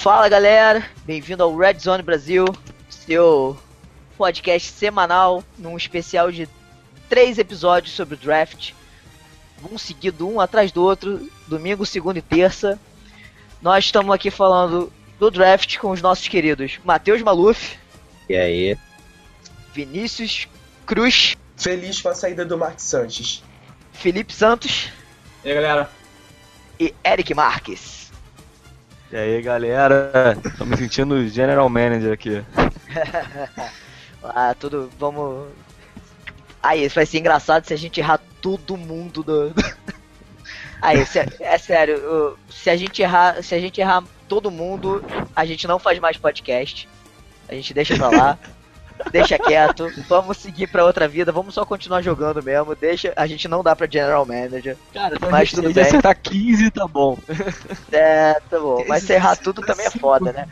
[0.00, 2.46] Fala galera, bem-vindo ao Red Zone Brasil,
[2.88, 3.54] seu
[4.16, 6.48] podcast semanal, num especial de
[7.06, 8.72] três episódios sobre o draft,
[9.70, 12.80] um seguido um atrás do outro, domingo, segunda e terça.
[13.60, 17.76] Nós estamos aqui falando do draft com os nossos queridos Matheus Maluf.
[18.26, 18.78] E aí?
[19.74, 20.48] Vinícius
[20.86, 21.36] Cruz.
[21.58, 23.42] Feliz com a saída do Mark Sanches.
[23.92, 24.88] Felipe Santos.
[25.44, 25.90] E aí, galera?
[26.80, 27.99] E Eric Marques.
[29.12, 30.38] E aí, galera?
[30.56, 32.44] Tô me sentindo General Manager aqui.
[34.22, 34.88] ah, tudo.
[35.00, 35.48] Vamos.
[36.62, 39.52] Aí, isso vai ser engraçado se a gente errar todo mundo do.
[40.80, 45.44] Aí, se, é sério, se a gente errar, se a gente errar todo mundo, a
[45.44, 46.88] gente não faz mais podcast.
[47.48, 48.38] A gente deixa pra lá.
[49.10, 53.48] deixa quieto, vamos seguir pra outra vida, vamos só continuar jogando mesmo, deixa, a gente
[53.48, 54.76] não dá pra General Manager.
[54.92, 55.84] Cara, mas tudo bem.
[55.84, 57.18] acertar 15 tá bom.
[57.92, 60.48] É, tá bom, mas se errar tudo também é foda, né?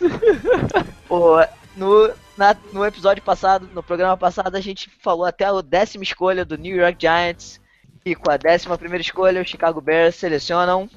[1.06, 1.36] Pô,
[1.76, 6.44] no, na, no episódio passado, no programa passado, a gente falou até a décima escolha
[6.44, 7.60] do New York Giants,
[8.04, 10.88] e com a décima primeira escolha, o Chicago Bears selecionam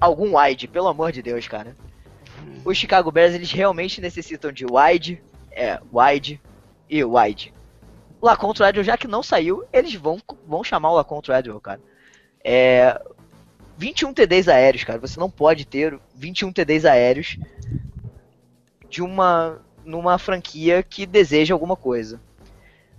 [0.00, 1.74] algum wide, pelo amor de Deus, cara.
[2.64, 6.40] Os Chicago Bears, eles realmente necessitam de wide, é, wide
[6.88, 7.54] e wide.
[8.20, 11.80] O Lacon Treadwell, já que não saiu, eles vão, vão chamar o Lacon Treadwell, cara.
[12.42, 13.00] É,
[13.76, 14.98] 21 TDs aéreos, cara.
[14.98, 17.36] Você não pode ter 21 TDs aéreos
[18.88, 22.20] de uma numa franquia que deseja alguma coisa.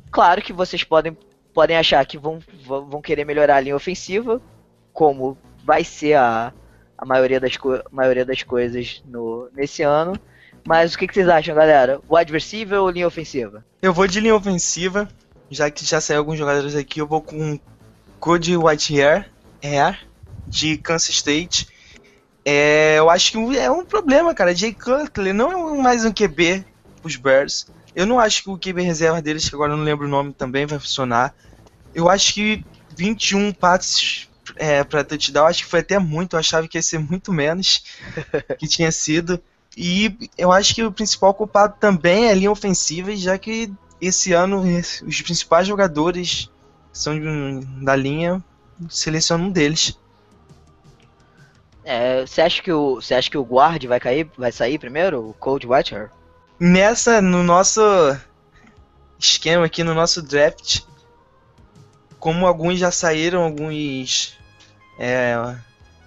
[0.09, 1.17] Claro que vocês podem
[1.53, 4.39] podem achar que vão, vão querer melhorar a linha ofensiva,
[4.93, 5.35] como
[5.65, 6.53] vai ser a,
[6.97, 7.57] a maioria, das
[7.91, 10.19] maioria das coisas no, nesse ano.
[10.65, 12.01] Mas o que, que, vocês acham, galera?
[12.09, 13.63] Wide receiver ou linha ofensiva?
[13.81, 15.07] Eu vou de linha ofensiva,
[15.49, 17.57] já que já saiu alguns jogadores aqui, eu vou com
[18.19, 19.29] Cody Whitehair,
[19.63, 19.97] Hair,
[20.45, 21.67] de Kansas State.
[22.43, 24.55] É, eu acho que é um problema, cara.
[24.55, 26.65] Jay Cutler não é mais um QB
[27.03, 27.67] os Bears.
[27.95, 30.33] Eu não acho que o QB reserva deles, que agora eu não lembro o nome,
[30.33, 31.33] também vai funcionar.
[31.93, 32.63] Eu acho que
[32.95, 36.35] 21 passes é, para touchdown, acho que foi até muito.
[36.35, 37.83] Eu achava que ia ser muito menos
[38.57, 39.41] que tinha sido.
[39.75, 44.33] E eu acho que o principal culpado também é a linha ofensiva, já que esse
[44.33, 44.63] ano
[45.05, 46.49] os principais jogadores
[46.91, 47.15] são
[47.83, 48.43] da linha
[48.89, 49.97] selecionam um deles.
[51.83, 55.29] É, você acha que o você acha que o guard vai cair, vai sair primeiro,
[55.29, 56.11] o Cold Whitehair?
[56.59, 57.81] Nessa no nosso
[59.17, 60.81] esquema aqui no nosso draft,
[62.19, 64.36] como alguns já saíram, alguns
[64.97, 65.55] é,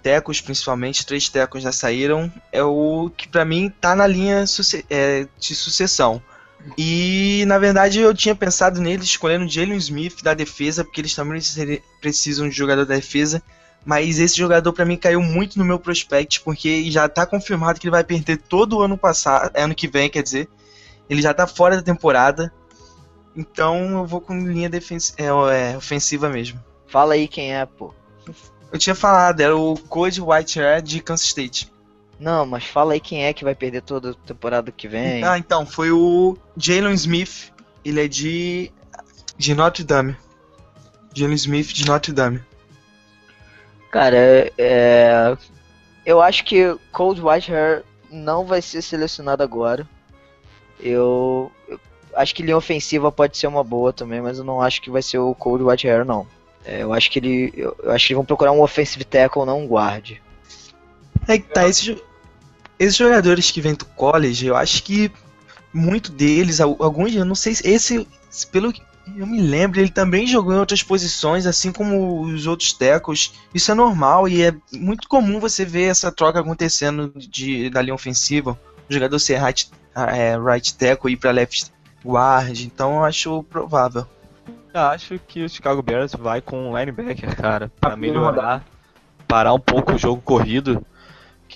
[0.03, 4.45] tecos principalmente, três tecos já saíram, é o que para mim tá na linha
[4.89, 6.23] é, de sucessão.
[6.77, 11.41] E na verdade eu tinha pensado neles escolhendo Jalen Smith da defesa, porque eles também
[12.01, 13.43] precisam de jogador da defesa.
[13.85, 17.87] Mas esse jogador para mim caiu muito no meu prospect, porque já tá confirmado que
[17.87, 20.49] ele vai perder todo o ano passado, ano que vem, quer dizer.
[21.09, 22.53] Ele já tá fora da temporada.
[23.35, 24.71] Então eu vou com linha
[25.17, 26.63] é, é, ofensiva mesmo.
[26.87, 27.95] Fala aí quem é, pô.
[28.73, 31.71] Eu tinha falado, era o Code Whitehair de Kansas State.
[32.21, 35.25] Não, mas fala aí quem é que vai perder toda a temporada que vem.
[35.25, 37.51] Ah, então, foi o Jalen Smith.
[37.85, 38.71] Ele é de.
[39.39, 40.15] de Notre Dame.
[41.15, 42.41] Jalen Smith de Notre Dame.
[43.91, 45.37] Cara, é.
[46.05, 49.89] Eu acho que Cold Whitehair não vai ser selecionado agora.
[50.79, 51.81] Eu, eu
[52.15, 55.03] acho que linha ofensiva pode ser uma boa também, mas eu não acho que vai
[55.03, 56.27] ser o Cold Whitehair, não.
[56.65, 57.53] É, eu acho que ele.
[57.57, 60.19] Eu, acho que vão procurar um offensive tackle, não um guard.
[61.27, 61.97] É que tá, esses,
[62.79, 65.11] esses jogadores que vêm do college, eu acho que
[65.73, 68.07] muito deles, alguns, eu não sei se esse,
[68.51, 68.83] pelo que
[69.17, 73.33] eu me lembro, ele também jogou em outras posições, assim como os outros tackles.
[73.55, 77.95] Isso é normal e é muito comum você ver essa troca acontecendo de, da linha
[77.95, 78.59] ofensiva.
[78.89, 81.73] O jogador ser right, é, right tackle e ir para left
[82.05, 84.07] guard, então eu acho provável.
[84.73, 88.65] Eu acho que o Chicago Bears vai com linebacker, cara, para melhorar,
[89.27, 90.85] parar um pouco o jogo corrido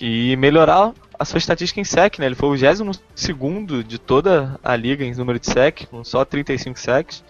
[0.01, 2.25] e melhorar a sua estatística em sec, né?
[2.25, 6.77] Ele foi o 22 de toda a liga em número de sec, com só 35
[6.77, 7.23] secs.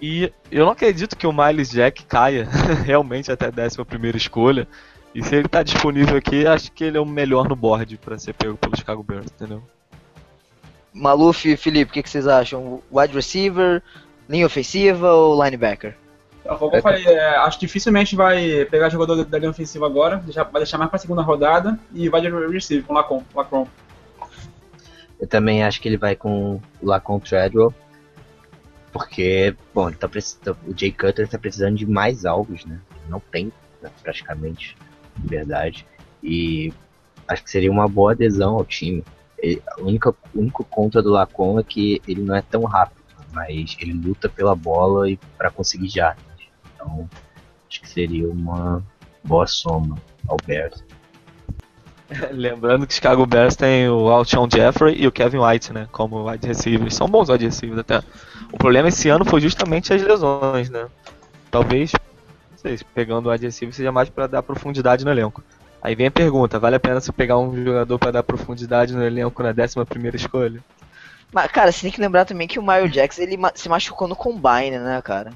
[0.00, 2.48] E eu não acredito que o Miles Jack caia
[2.84, 4.66] realmente até a 11 primeira escolha.
[5.14, 8.18] E se ele tá disponível aqui, acho que ele é o melhor no board para
[8.18, 9.62] ser pego pelo Chicago Bears, entendeu?
[10.92, 12.82] Maluf e Felipe, o que, que, vocês acham?
[12.90, 13.82] Wide receiver,
[14.32, 15.94] linha ofensiva ou linebacker?
[16.58, 20.42] Como eu falei, é, acho que dificilmente vai pegar jogador da linha ofensiva agora, deixar,
[20.44, 23.68] vai deixar mais para a segunda rodada e vai de receiver com o Lacon, Lacron.
[25.20, 27.72] Eu também acho que ele vai com o Lacon Treadwell,
[28.92, 32.80] porque, bom, ele tá precisando, o Jay Cutter está precisando de mais alvos, né?
[33.08, 34.76] Não tem, né, praticamente,
[35.16, 35.86] de verdade.
[36.22, 36.72] E
[37.28, 39.04] acho que seria uma boa adesão ao time.
[39.38, 43.01] Ele, a única, o único contra do Lacon é que ele não é tão rápido,
[43.32, 46.24] mas ele luta pela bola e para conseguir jardas.
[46.74, 47.08] Então,
[47.68, 48.82] acho que seria uma
[49.24, 49.96] boa soma
[50.28, 50.84] ao Bears.
[52.32, 55.88] Lembrando que Chicago Bears tem o Alshon Jeffrey e o Kevin White, né?
[55.90, 56.94] Como wide receivers.
[56.94, 58.02] São bons wide receivers até.
[58.52, 60.88] O problema esse ano foi justamente as lesões, né?
[61.50, 65.42] Talvez, não sei, pegando o wide receiver seja mais para dar profundidade no elenco.
[65.82, 69.02] Aí vem a pergunta, vale a pena você pegar um jogador para dar profundidade no
[69.02, 70.62] elenco na 11 primeira escolha?
[71.32, 74.14] Mas, cara, você tem que lembrar também que o Mario Jackson ele se machucou no
[74.14, 75.32] Combine, né, cara?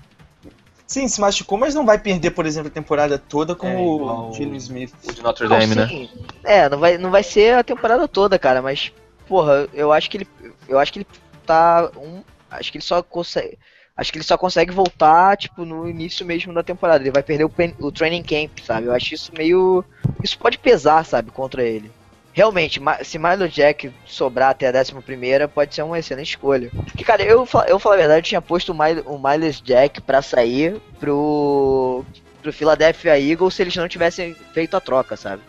[0.87, 4.33] Sim, se machucou, mas não vai perder, por exemplo, a temporada toda com É, o
[4.33, 4.93] Geno Smith.
[5.05, 5.87] O de Notre Não, Dame, né?
[5.89, 6.09] sim.
[6.45, 8.93] É, não vai, não vai ser a temporada toda, cara, mas,
[9.27, 10.29] porra, eu acho que ele.
[10.69, 11.07] Eu acho que ele
[11.45, 11.91] tá.
[11.97, 13.59] Um, acho que ele só consegue.
[13.97, 17.03] Acho que ele só consegue voltar, tipo, no início mesmo da temporada.
[17.03, 18.87] Ele vai perder o, pen- o training camp, sabe?
[18.87, 19.83] Eu acho isso meio.
[20.23, 21.91] Isso pode pesar, sabe, contra ele.
[22.37, 26.71] Realmente, se Milo Jack sobrar até a 11 primeira, pode ser uma excelente escolha.
[26.85, 30.03] Porque, cara, eu, eu falo a verdade, eu tinha posto o, Mil- o Miles Jack
[30.03, 32.05] pra sair pro,
[32.43, 35.41] pro Philadelphia Eagles se eles não tivessem feito a troca, sabe?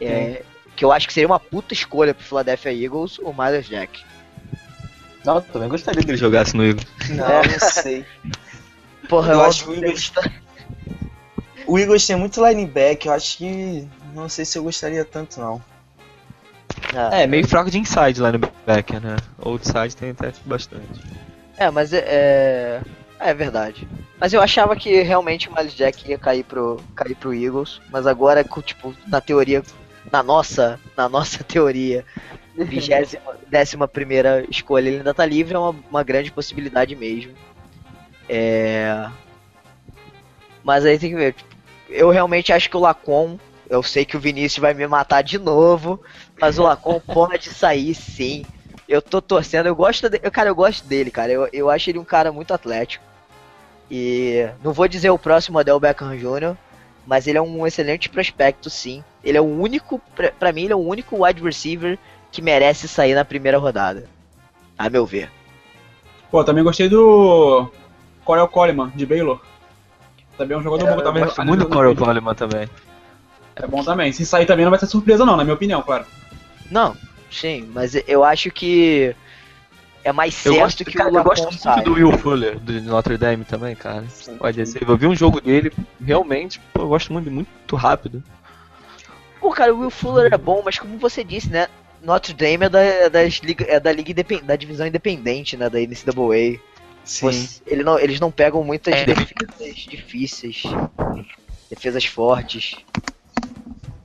[0.00, 0.42] É,
[0.76, 4.00] que eu acho que seria uma puta escolha pro Philadelphia Eagles, o Miles Jack.
[5.24, 6.86] Não, eu também gostaria que ele jogasse no Eagles.
[7.08, 7.42] Não, É.
[7.58, 8.06] não sei.
[9.08, 10.12] Porra, Eu eu, acho que o Eagles-
[11.66, 13.88] O Eagles tem muito linebacker, eu acho que.
[14.14, 15.60] Não sei se eu gostaria tanto, não.
[16.94, 19.16] Ah, É, meio fraco de inside linebacker, né?
[19.38, 21.00] Outside tem até bastante.
[21.56, 22.80] É, mas é, é.
[23.20, 23.88] É verdade.
[24.20, 27.80] Mas eu achava que realmente o Miles Jack ia cair pro, cair pro Eagles.
[27.90, 29.62] Mas agora, tipo, na teoria.
[30.12, 30.78] Na nossa.
[30.96, 32.04] Na nossa teoria.
[32.56, 37.32] Vigésima, décima primeira escolha, ele ainda tá livre, é uma, uma grande possibilidade mesmo.
[38.28, 39.08] É.
[40.62, 41.34] Mas aí tem que ver.
[41.34, 41.48] tipo,
[41.88, 43.38] Eu realmente acho que o Lacon.
[43.68, 46.00] Eu sei que o Vinícius vai me matar de novo.
[46.40, 48.44] Mas o Lacon pode sair sim.
[48.88, 51.32] Eu tô torcendo, eu gosto dele, cara, eu gosto dele, cara.
[51.32, 53.04] Eu, eu acho ele um cara muito atlético.
[53.90, 56.56] E não vou dizer o próximo Odell Beckham Jr.,
[57.06, 59.04] mas ele é um excelente prospecto, sim.
[59.22, 61.98] Ele é o único, pra, pra mim, ele é o único wide receiver
[62.32, 64.08] que merece sair na primeira rodada.
[64.78, 65.30] A meu ver.
[66.30, 67.70] Pô, também gostei do
[68.24, 69.40] Corel Coleman, de Baylor.
[70.36, 70.98] Também é um jogador bom.
[70.98, 72.68] Eu também gosto muito do Corey Coleman também.
[73.56, 74.12] É bom também.
[74.12, 76.04] Se sair também não vai ser surpresa não, na minha opinião, claro.
[76.70, 76.96] Não,
[77.30, 79.14] sim, mas eu acho que
[80.02, 83.16] é mais certo gosto, que cara, o eu gosto muito do Will Fuller, do Notre
[83.16, 84.04] Dame também, cara.
[84.38, 84.88] Pode receiver.
[84.90, 85.72] Eu vi um jogo dele,
[86.04, 88.22] realmente, pô, eu gosto muito, muito rápido.
[89.40, 91.68] Pô, cara, o Will Fuller é bom, mas como você disse, né?
[92.02, 95.70] Notre Dame é da, das liga, é da liga independ, da divisão independente, né?
[95.70, 96.58] Da NCAA.
[97.04, 97.26] Sim.
[97.32, 99.04] Você- ele não, eles não pegam muitas É.
[99.06, 100.62] defesas difíceis,
[101.70, 102.76] defesas fortes.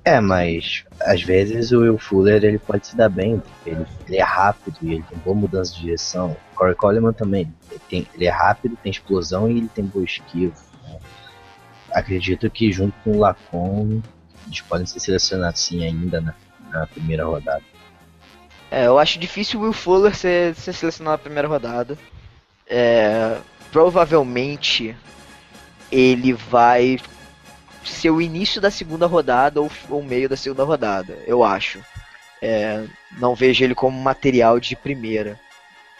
[0.10, 4.24] É, mas às vezes o Will Fuller ele pode se dar bem, ele, ele é
[4.24, 6.36] rápido e ele tem boa mudança de direção.
[6.52, 10.04] O Corey Coleman também, ele, tem- ele é rápido, tem explosão e ele tem boa
[10.04, 10.56] esquiva.
[10.84, 10.98] né?
[11.94, 14.02] Acredito que junto com o Lacon
[14.48, 16.34] eles podem ser selecionados sim ainda na,
[16.72, 17.62] na primeira rodada.
[18.72, 21.96] É, eu acho difícil o Will Fuller ser, ser selecionado na primeira rodada.
[22.68, 23.38] É,
[23.72, 24.98] provavelmente
[25.92, 26.98] ele vai
[27.84, 31.80] ser o início da segunda rodada ou o meio da segunda rodada, eu acho.
[32.42, 32.84] É,
[33.18, 35.40] não vejo ele como material de primeira.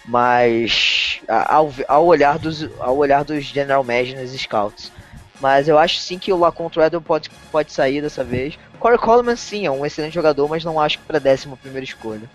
[0.06, 4.92] Mas ao, ao olhar dos ao olhar dos general managers e scouts.
[5.40, 8.58] Mas eu acho sim que o Lacon Treadwell pode, pode sair dessa vez.
[8.80, 12.30] Corey Coleman sim, é um excelente jogador, mas não acho que para décima primeira escolha.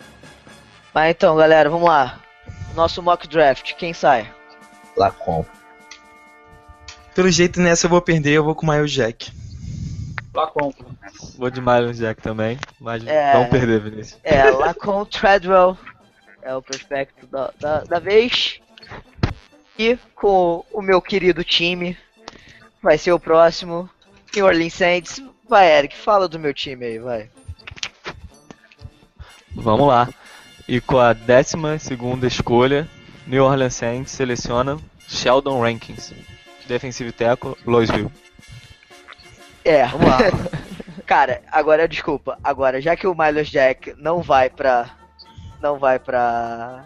[0.92, 2.20] Mas então, galera, vamos lá.
[2.74, 4.30] Nosso mock draft, quem sai?
[4.96, 5.44] Lacon.
[7.14, 9.30] Pelo jeito nessa eu vou perder, eu vou com o Miles Jack.
[10.34, 10.72] Lacon.
[11.38, 13.32] Vou de Miles Jack também, mas É.
[13.34, 14.18] vamos perder, Vinícius.
[14.24, 15.78] É, Lacon Treadwell
[16.42, 18.60] é o prospecto da, da, da vez.
[19.78, 21.96] E com o meu querido time,
[22.82, 23.88] vai ser o próximo.
[24.34, 25.22] New Orleans Saints.
[25.48, 27.30] Vai, Eric, fala do meu time aí, vai.
[29.54, 30.08] Vamos lá.
[30.66, 31.56] E com a 12
[32.26, 32.88] escolha,
[33.26, 36.12] New Orleans Saints seleciona Sheldon Rankins,
[36.66, 38.10] defensive tackle, Louisville.
[39.64, 40.18] É, Vamos lá.
[41.06, 42.38] cara, agora desculpa.
[42.42, 44.90] Agora, já que o Miles Jack não vai pra.
[45.62, 46.84] Não vai pra.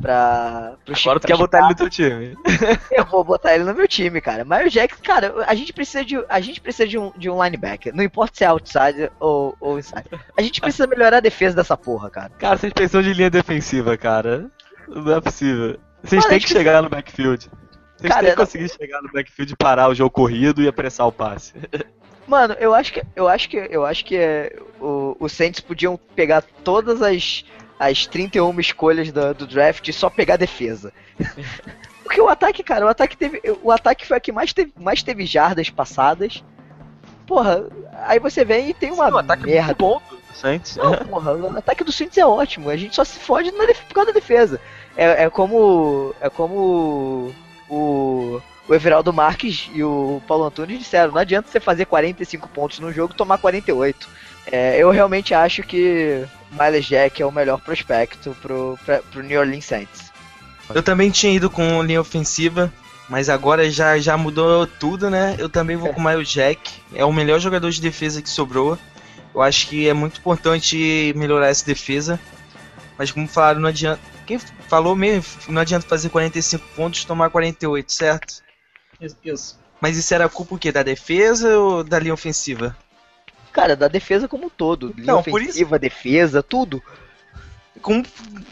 [0.00, 0.74] Pra.
[0.84, 2.36] Pro Agora tu pra quer botar ele no teu time.
[2.92, 4.44] Eu vou botar ele no meu time, cara.
[4.44, 7.94] Miles Jack, cara, a gente precisa de, a gente precisa de um, de um linebacker.
[7.94, 10.04] Não importa se é outside ou, ou inside.
[10.36, 12.30] A gente precisa melhorar a defesa dessa porra, cara.
[12.38, 14.50] Cara, vocês precisam de linha defensiva, cara.
[14.88, 15.78] Não é possível.
[16.02, 17.50] Vocês têm que- chegar no backfield.
[17.98, 20.68] Vocês Cara, têm que não- conseguir chegar no backfield e parar o jogo corrido e
[20.68, 21.54] apressar o passe.
[22.26, 25.96] Mano, eu acho que eu acho que eu acho que é, o, os Saints podiam
[26.14, 27.44] pegar todas as
[27.78, 30.92] as 31 escolhas do, do draft e só pegar defesa.
[32.02, 33.40] Porque o ataque, cara, o ataque teve.
[33.62, 36.42] O ataque foi a que mais teve, mais teve jardas passadas.
[37.26, 37.66] Porra,
[38.04, 39.66] aí você vem e tem uma Sim, o ataque merda.
[39.66, 40.76] muito bom do Saints.
[40.76, 42.70] Não, porra, o ataque do Saints é ótimo.
[42.70, 44.60] A gente só se fode na por causa da defesa.
[44.96, 46.14] É, é como.
[46.20, 47.32] É como
[47.68, 48.40] o.
[48.68, 52.92] O Everaldo Marques e o Paulo Antunes disseram, não adianta você fazer 45 pontos no
[52.92, 54.08] jogo e tomar 48.
[54.50, 59.38] É, eu realmente acho que Miles Jack é o melhor prospecto pro, pra, pro New
[59.38, 60.12] Orleans Saints.
[60.74, 62.72] Eu também tinha ido com linha ofensiva,
[63.08, 65.36] mas agora já, já mudou tudo, né?
[65.38, 66.72] Eu também vou com o Miles Jack.
[66.94, 68.78] É o melhor jogador de defesa que sobrou.
[69.34, 72.18] Eu acho que é muito importante melhorar essa defesa.
[72.98, 74.00] Mas como falaram, não adianta.
[74.26, 78.42] Quem falou mesmo, não adianta fazer 45 pontos e tomar 48, certo?
[79.00, 79.16] Isso.
[79.24, 79.58] isso.
[79.80, 80.72] Mas isso era culpa o quê?
[80.72, 82.76] Da defesa ou da linha ofensiva?
[83.52, 84.92] Cara, da defesa como um todo.
[84.96, 86.82] Linha Não, por ofensiva, defesa, tudo.
[87.82, 88.02] Como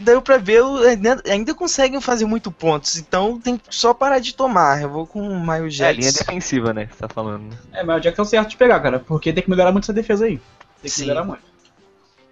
[0.00, 0.62] deu pra ver,
[1.26, 2.97] ainda, conseguem fazer muito pontos.
[2.97, 4.83] Então tem que só parar de tomar.
[4.83, 5.99] Eu vou com o Miles É, Jack.
[5.99, 6.87] linha defensiva, né?
[6.87, 7.50] Que você tá falando.
[7.50, 7.59] né?
[7.73, 9.00] É, mas o Jack é o certo de pegar, cara.
[9.00, 10.37] Porque tem que melhorar muito essa defesa aí.
[10.37, 10.43] Tem
[10.83, 11.02] que Sim.
[11.02, 11.43] melhorar muito.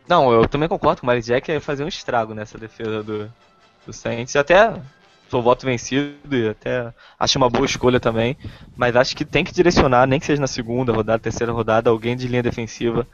[0.09, 3.33] Não, eu também concordo com o Miles Jack é fazer um estrago nessa defesa do,
[3.87, 4.35] do Saints.
[4.37, 4.75] Até
[5.33, 8.37] sou voto vencido e até acho uma boa escolha também.
[8.77, 12.15] Mas acho que tem que direcionar, nem que seja na segunda rodada, terceira rodada, alguém
[12.15, 13.07] de linha defensiva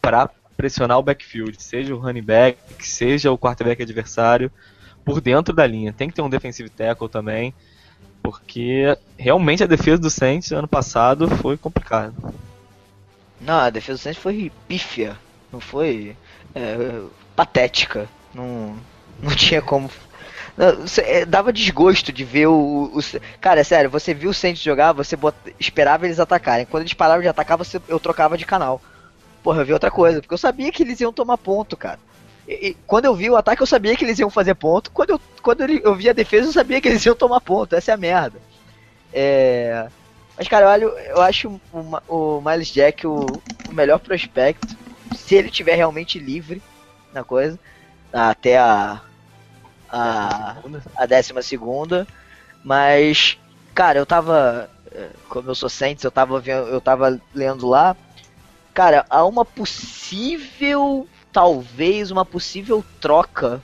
[0.00, 1.60] pra pressionar o backfield.
[1.60, 4.52] Seja o running back, seja o quarterback adversário,
[5.04, 5.92] por dentro da linha.
[5.92, 7.52] Tem que ter um defensive tackle também.
[8.22, 12.14] Porque realmente a defesa do Saints ano passado foi complicada.
[13.40, 15.18] Não, a defesa do Saints foi pífia.
[15.52, 16.16] Não foi
[16.54, 17.02] é,
[17.36, 18.08] patética.
[18.32, 18.76] Não,
[19.18, 19.90] não tinha como.
[20.56, 20.68] Não,
[20.98, 23.00] é, dava desgosto de ver o, o-
[23.40, 26.66] Cara, é sério, você viu o Saints jogar, você bot- esperava eles atacarem.
[26.66, 28.80] Quando eles paravam de atacar, você, eu trocava de canal.
[29.42, 32.00] Porra, eu vi outra coisa, porque eu sabia que eles iam tomar ponto, cara.
[32.48, 34.90] E, e quando eu vi o ataque, eu sabia que eles iam fazer ponto.
[34.92, 37.74] Quando eu, quando eu vi a defesa, eu sabia que eles iam tomar ponto.
[37.76, 38.40] Essa é a merda.
[39.12, 39.88] É.
[40.36, 44.78] Mas, cara, eu, eu acho o, o Miles Jack o, o melhor prospecto.
[45.16, 46.62] Se ele tiver realmente livre
[47.12, 47.58] na coisa,
[48.12, 49.00] até a.
[49.90, 50.56] a,
[50.96, 52.06] a décima segunda.
[52.64, 53.38] Mas,
[53.74, 54.70] cara, eu tava.
[54.92, 57.96] eh, Como eu sou Saints, eu tava vendo, eu tava lendo lá.
[58.72, 61.08] Cara, há uma possível.
[61.32, 63.62] Talvez uma possível troca.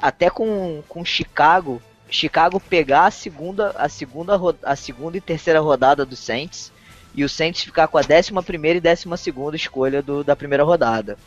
[0.00, 1.82] Até com, com Chicago.
[2.08, 6.72] Chicago pegar a segunda, a segunda, a segunda e terceira rodada do Saints
[7.14, 10.64] e o Saints ficar com a décima primeira e décima segunda escolha do, da primeira
[10.64, 11.18] rodada.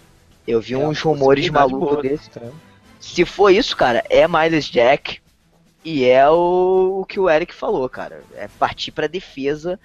[0.48, 2.30] Eu vi uns rumores malucos desses.
[3.00, 5.20] Se for isso, cara, é Miles Jack
[5.84, 8.24] e é o, o que o Eric falou, cara.
[8.36, 9.80] É partir pra defesa,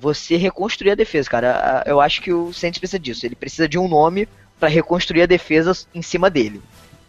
[0.00, 1.82] você reconstruir a defesa, cara.
[1.86, 3.26] Eu acho que o Saints precisa disso.
[3.26, 4.28] Ele precisa de um nome
[4.58, 6.62] pra reconstruir a defesa em cima dele,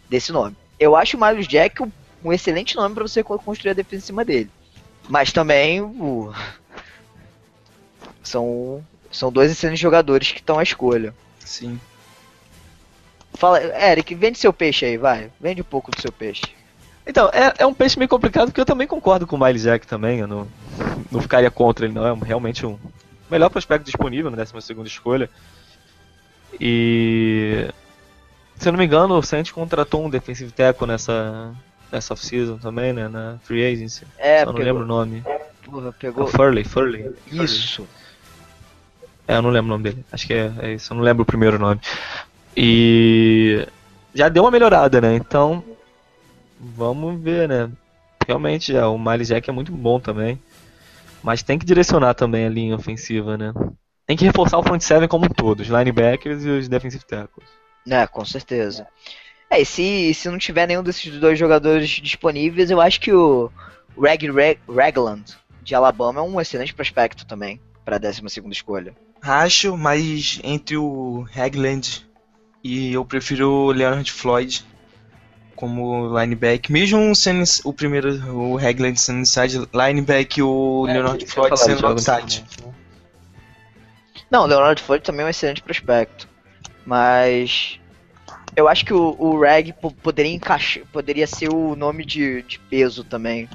[0.08, 0.56] desse nome.
[0.78, 4.24] Eu acho o Miles Jack um, excelente nome pra você construir a defesa em cima
[4.24, 4.50] dele.
[5.08, 6.32] Mas também o...
[8.28, 11.14] são são dois excelentes jogadores que estão à escolha.
[11.38, 11.78] Sim.
[13.34, 15.30] Fala, Eric, vende seu peixe aí, vai.
[15.40, 16.42] Vende um pouco do seu peixe.
[17.06, 19.86] Então, é, é um peixe meio complicado porque eu também concordo com o Miles Jack
[19.86, 20.20] também.
[20.20, 20.48] Eu não,
[21.12, 22.06] não ficaria contra ele, não.
[22.06, 22.78] É realmente um
[23.30, 25.28] melhor prospecto disponível na 12 escolha.
[26.60, 27.68] E.
[28.56, 31.52] Se eu não me engano, o Saints contratou um defensive tackle nessa,
[31.90, 33.08] nessa off-season também, né?
[33.08, 34.04] Na free agency.
[34.16, 35.24] É, Só não pegou, lembro o nome.
[35.64, 36.24] porra, É pegou.
[36.24, 37.10] o Furley, Furley.
[37.30, 37.86] Isso.
[39.26, 40.04] É, eu não lembro o nome dele.
[40.12, 41.80] Acho que é, é isso, eu não lembro o primeiro nome.
[42.56, 43.66] E
[44.14, 45.14] já deu uma melhorada, né?
[45.14, 45.62] Então,
[46.60, 47.70] vamos ver, né?
[48.26, 50.40] Realmente, já, o Miles Jack é muito bom também.
[51.22, 53.52] Mas tem que direcionar também a linha ofensiva, né?
[54.06, 57.48] Tem que reforçar o front seven como um todo, os linebackers e os defensive tackles.
[57.88, 58.86] É, com certeza.
[59.50, 63.50] É, e se, se não tiver nenhum desses dois jogadores disponíveis, eu acho que o
[63.98, 68.94] Reg, Reg Ragland de Alabama é um excelente prospecto também para a 12 escolha.
[69.26, 72.06] Acho, mas entre o Hagland
[72.62, 74.64] e eu prefiro o Leonard Floyd
[75.56, 76.70] como linebacker.
[76.70, 82.44] Mesmo sendo o primeiro, o Hagland sendo inside linebacker e o Leonard Floyd sendo outside.
[84.30, 86.28] Não, o Leonard Floyd também é um excelente prospecto.
[86.84, 87.80] Mas
[88.54, 92.58] eu acho que o, o Reg po- poderia encaixar, poderia ser o nome de, de
[92.58, 93.48] peso também.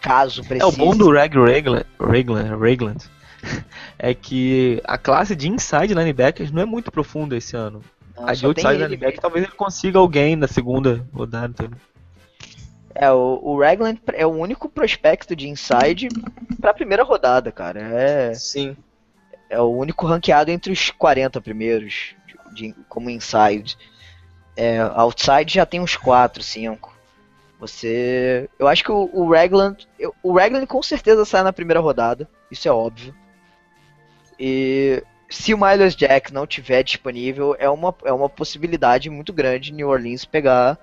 [0.00, 0.72] Caso É, precise.
[0.74, 3.04] o bom do Reg Ragland, Ragland, Ragland
[3.98, 7.82] é que a classe de inside linebackers não é muito profunda esse ano.
[8.16, 11.46] Não, a de outside ele linebacker talvez ele consiga alguém na segunda rodada.
[11.48, 11.78] entendeu?
[12.94, 16.08] É, o, o Ragland é o único prospecto de inside
[16.60, 17.80] pra primeira rodada, cara.
[17.80, 18.76] É, Sim.
[19.48, 22.16] é o único ranqueado entre os 40 primeiros,
[22.52, 23.78] de, como inside.
[24.56, 26.98] É, outside já tem uns 4, 5.
[27.60, 28.48] Você.
[28.58, 29.86] Eu acho que o, o Ragland.
[30.20, 32.28] O Ragland com certeza sai na primeira rodada.
[32.50, 33.14] Isso é óbvio.
[34.38, 39.72] E se o Miles Jack não tiver disponível, é uma, é uma possibilidade muito grande
[39.72, 40.78] New Orleans pegar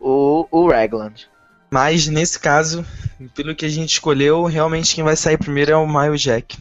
[0.00, 1.28] o, o Ragland.
[1.70, 2.84] Mas nesse caso,
[3.34, 6.56] pelo que a gente escolheu, realmente quem vai sair primeiro é o Miles Jack.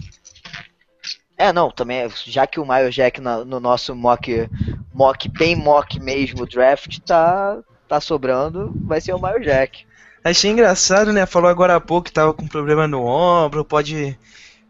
[1.38, 4.50] É, não, também, já que o Miles Jack na, no nosso mock,
[4.94, 9.86] mock, bem mock mesmo, draft, tá, tá sobrando, vai ser o Miles Jack.
[10.24, 11.26] Achei engraçado, né?
[11.26, 14.18] Falou agora há pouco que tava com problema no ombro, pode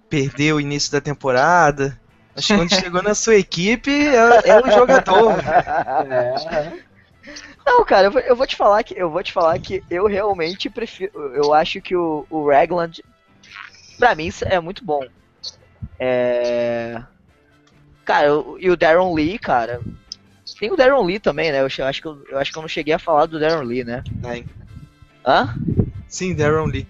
[0.09, 1.99] perder o início da temporada.
[2.35, 5.35] Acho que quando chegou na sua equipe, é, é o jogador.
[6.11, 6.85] É.
[7.65, 10.05] Não, cara, eu vou, eu vou, te falar que eu vou te falar que eu
[10.05, 11.11] realmente prefiro.
[11.33, 13.03] Eu acho que o, o Ragland,
[13.97, 15.03] pra mim, é muito bom.
[15.99, 17.01] É.
[18.03, 18.27] Cara,
[18.59, 19.81] e o Darren Lee, cara.
[20.59, 21.61] Tem o Darren Lee também, né?
[21.61, 23.83] Eu acho que eu, eu acho que eu não cheguei a falar do Darren Lee,
[23.83, 24.03] né?
[24.21, 24.45] Tem.
[25.25, 25.55] Hã?
[26.07, 26.87] Sim, Darren Lee.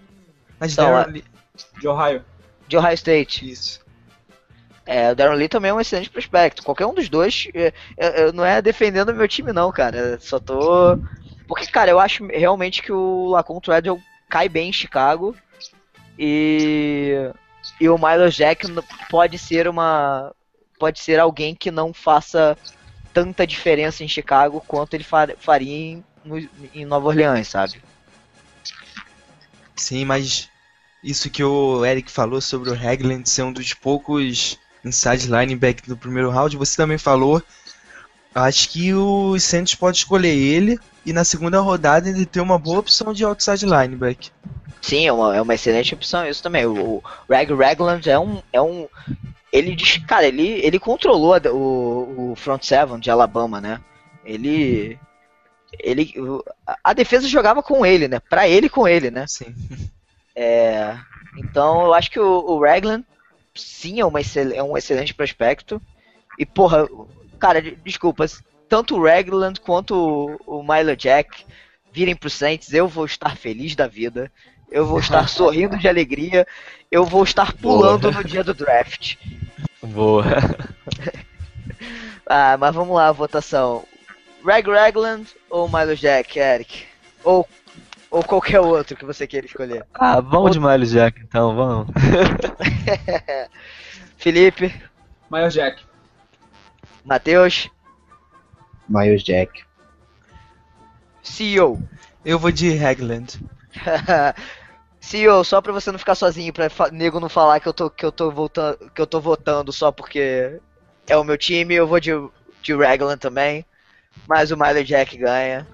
[0.60, 1.24] Mas então, Darren Lee.
[1.80, 2.22] De Ohio.
[2.68, 3.50] De Ohio State.
[3.50, 3.86] Isso.
[4.86, 6.64] É, o Darren Lee também é um excelente prospecto.
[6.64, 10.20] Qualquer um dos dois, é, é, não é defendendo o meu time, não, cara.
[10.20, 10.98] Só tô.
[11.48, 15.36] Porque, cara, eu acho realmente que o Lacon Treadwell cai bem em Chicago.
[16.18, 17.32] E.
[17.82, 18.68] E o Miles Jack
[19.10, 20.32] pode ser uma.
[20.80, 22.56] Pode ser alguém que não faça
[23.12, 25.06] tanta diferença em Chicago quanto ele
[25.40, 26.04] faria em,
[26.74, 27.82] em Nova Orleans, sabe?
[29.76, 30.50] Sim, mas
[31.06, 35.96] isso que o Eric falou sobre o Hagland ser um dos poucos inside linebacker do
[35.96, 37.42] primeiro round, você também falou.
[38.34, 42.80] Acho que o Santos pode escolher ele e na segunda rodada ele ter uma boa
[42.80, 44.32] opção de outside linebacker.
[44.82, 46.66] Sim, é uma, é uma excelente opção isso também.
[46.66, 48.88] O, o Rag Ragland é um, é um.
[49.54, 49.78] Ele
[50.08, 53.80] cara, ele, ele controlou o, o front seven de Alabama, né?
[54.26, 55.00] Ele.
[55.80, 56.14] Ele.
[56.84, 58.20] A defesa jogava com ele, né?
[58.20, 59.26] Pra ele com ele, né?
[59.28, 59.56] Sim.
[60.36, 60.98] É,
[61.38, 63.06] então eu acho que o, o Ragland
[63.54, 65.82] sim é, uma é um excelente prospecto.
[66.38, 66.88] E, porra,
[67.40, 69.96] cara, desculpas, tanto o Ragland quanto
[70.48, 71.46] o, o Milo Jack
[71.92, 74.30] virem pro Saints, eu vou estar feliz da vida.
[74.70, 76.46] Eu vou estar sorrindo de alegria.
[76.92, 78.16] Eu vou estar pulando Boa.
[78.16, 79.16] no dia do draft.
[79.82, 80.26] Boa.
[82.28, 83.86] ah, mas vamos lá, a votação.
[84.46, 86.86] Rag Ragland ou Milo Jack, Eric?
[87.24, 87.48] Ou
[88.16, 89.86] ou qualquer outro que você queira escolher.
[89.94, 91.88] Ah, vamos de Miles Jack então, vamos.
[94.18, 94.74] Felipe.
[95.30, 95.84] Miles Jack.
[97.04, 97.70] Matheus.
[98.88, 99.66] Miles Jack.
[101.22, 101.82] CEO.
[102.24, 103.38] Eu vou de Hagland.
[105.02, 108.06] CEO, só pra você não ficar sozinho, pra nego não falar que eu tô, que
[108.06, 110.60] eu tô, voltando, que eu tô votando só porque
[111.06, 112.12] é o meu time, eu vou de,
[112.62, 113.66] de Raglan também.
[114.26, 115.68] Mas o Miles Jack ganha.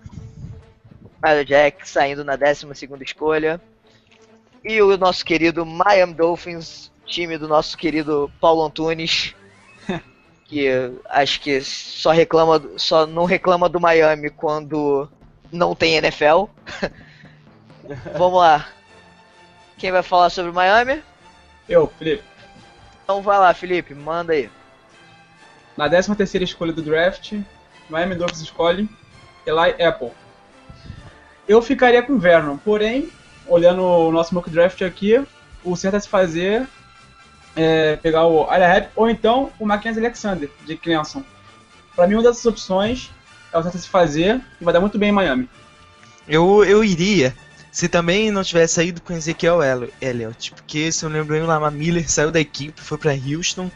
[1.23, 2.67] Miles Jack saindo na 12
[3.01, 3.61] escolha.
[4.63, 9.35] E o nosso querido Miami Dolphins, time do nosso querido Paulo Antunes,
[10.45, 10.67] que
[11.09, 15.09] acho que só reclama, só não reclama do Miami quando
[15.51, 16.45] não tem NFL.
[18.17, 18.67] Vamos lá.
[19.77, 21.01] Quem vai falar sobre o Miami?
[21.67, 22.23] Eu, Felipe.
[23.03, 24.49] Então vai lá, Felipe, manda aí.
[25.75, 27.33] Na 13 terceira escolha do draft,
[27.89, 28.87] Miami Dolphins escolhe
[29.45, 30.11] Eli Apple.
[31.51, 33.09] Eu ficaria com o Vernon, porém,
[33.45, 35.21] olhando o nosso mock draft aqui,
[35.65, 36.65] o certo a se fazer
[37.57, 41.21] é pegar o Rap ou então o Mackenzie Alexander, de Clemson.
[41.93, 43.11] Para mim, uma dessas opções
[43.51, 45.49] é o certo a se fazer e vai dar muito bem em Miami.
[46.25, 47.35] Eu, eu iria
[47.69, 49.59] se também não tivesse saído com Ezequiel
[50.01, 53.69] Elliott, porque se eu lembro bem, o Lamar Miller saiu da equipe, foi para Houston.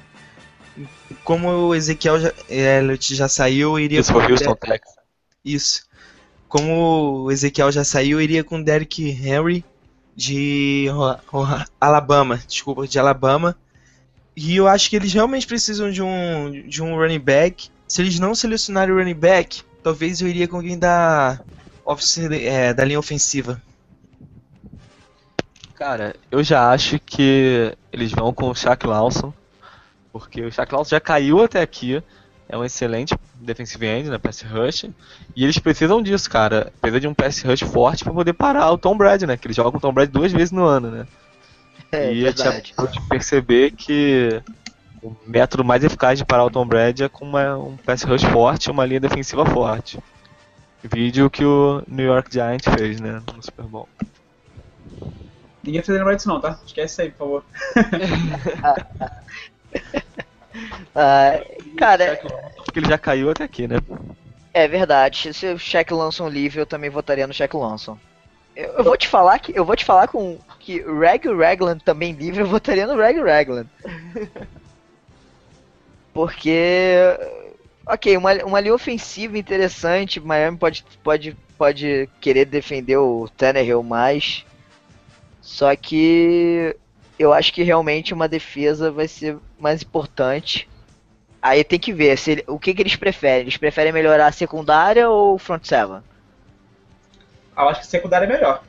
[1.25, 2.15] Como o Ezequiel
[2.47, 3.99] Elliott já saiu, eu iria.
[3.99, 4.95] Isso foi Houston, Texas.
[5.43, 5.85] Isso
[6.55, 9.65] como o Ezequiel já saiu, iria com Derrick Henry
[10.15, 10.87] de
[11.81, 13.57] Alabama, desculpa, de Alabama.
[14.37, 17.67] E eu acho que eles realmente precisam de um, de um running back.
[17.85, 21.41] Se eles não selecionarem o running back, talvez eu iria com alguém da,
[22.31, 23.61] é, da linha ofensiva.
[25.73, 29.33] Cara, eu já acho que eles vão com o Shaq Lawson,
[30.13, 32.01] porque o Shaq Lawson já caiu até aqui
[32.47, 34.85] é um excelente defensive end, né, pass rush,
[35.35, 36.71] e eles precisam disso, cara.
[36.79, 39.55] Precisa de um pass rush forte para poder parar o Tom Brady, né, que eles
[39.55, 41.07] jogam com o Tom Brady duas vezes no ano, né.
[41.91, 42.73] É, e verdade.
[42.77, 44.41] a gente perceber que
[45.01, 48.23] o método mais eficaz de parar o Tom Brady é com uma, um pass rush
[48.23, 49.99] forte e uma linha defensiva forte.
[50.83, 53.89] Vídeo que o New York Giants fez, né, no Super Bowl.
[55.63, 56.59] Ninguém precisa lembrar disso não, tá?
[56.63, 57.43] Esquece isso aí, por favor.
[60.95, 61.41] Ah,
[61.77, 62.17] cara,
[62.65, 63.77] Porque ele já caiu até aqui, né?
[64.53, 65.33] é verdade.
[65.33, 67.97] Se o Shaq lança um livre, eu também votaria no Shaq Lanson.
[68.55, 72.13] Eu, eu vou te falar que eu vou te falar com que Reg Ragland também
[72.13, 73.69] livre, eu votaria no Reg Ragland.
[76.13, 76.95] Porque
[77.85, 84.45] ok, uma, uma linha ofensiva interessante, Miami pode pode pode querer defender o Tannehill mais.
[85.41, 86.75] Só que
[87.17, 90.67] eu acho que realmente uma defesa vai ser mais importante.
[91.41, 93.41] Aí tem que ver se ele- o que, que eles preferem.
[93.41, 95.99] Eles preferem melhorar a secundária ou o front seven?
[97.57, 98.63] Eu acho que secundária é melhor.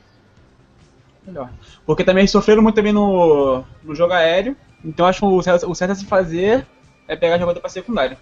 [1.25, 1.49] Melhor.
[1.85, 4.55] Porque também eles sofreram muito também no, no jogo aéreo.
[4.85, 6.65] Então acho que o certo, o certo a se fazer
[7.07, 8.17] é pegar jogador pra secundária.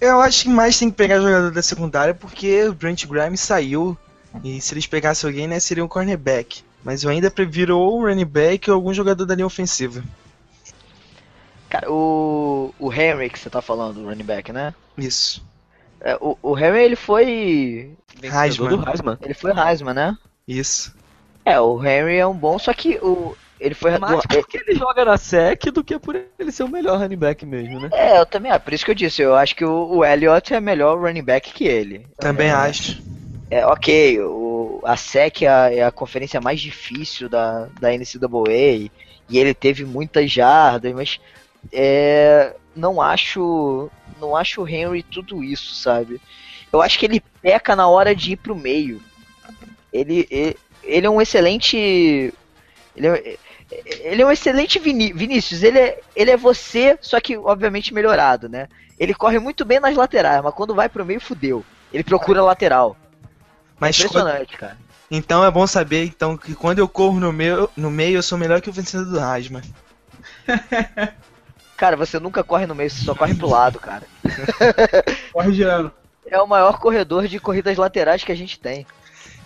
[0.00, 3.96] Eu acho que mais tem que pegar jogador da secundária porque o Brent Grimes saiu.
[4.44, 6.62] E se eles pegassem alguém, né, seria um cornerback.
[6.84, 10.02] Mas eu ainda prefiro ou um running back ou algum jogador da linha ofensiva.
[11.68, 14.74] Cara, o, o Henry que você tá falando, o running back, né?
[14.96, 15.44] Isso.
[16.00, 17.90] É, o, o Henry ele foi.
[18.22, 18.68] Heisman.
[18.70, 19.18] do Heisman.
[19.20, 20.16] Ele foi Heisman, né?
[20.46, 20.94] Isso.
[21.44, 23.36] É, o Henry é um bom, só que o.
[23.60, 23.98] Ele foi.
[23.98, 27.16] Mais o- porque ele joga na SEC do que por ele ser o melhor running
[27.16, 27.90] back mesmo, né?
[27.92, 30.54] é, eu também, é por isso que eu disse, eu acho que o, o Elliott
[30.54, 32.06] é melhor running back que ele.
[32.18, 33.02] Também acho.
[33.50, 34.47] É, ok, o,
[34.84, 38.90] a SEC é a, é a conferência mais difícil da, da NCAA
[39.28, 41.20] e ele teve muitas jardas, mas
[41.72, 46.20] é, não acho não acho o Henry tudo isso, sabe?
[46.72, 49.00] Eu acho que ele peca na hora de ir pro meio.
[49.92, 51.76] Ele, ele, ele é um excelente.
[52.96, 53.36] Ele é,
[54.00, 55.62] ele é um excelente Viní Vinícius.
[55.62, 58.68] Ele é, ele é você, só que obviamente melhorado, né?
[58.98, 61.64] Ele corre muito bem nas laterais, mas quando vai pro meio, fudeu.
[61.92, 62.96] Ele procura lateral.
[63.80, 64.76] Mas quando- Impressionante, cara.
[65.10, 68.36] então é bom saber então que quando eu corro no meio, no meio eu sou
[68.38, 69.62] melhor que o vencedor do Heisman.
[71.76, 74.02] Cara, você nunca corre no meio, você só corre pro lado, cara.
[75.32, 75.92] Corre girando.
[76.26, 78.84] É o maior corredor de corridas laterais que a gente tem.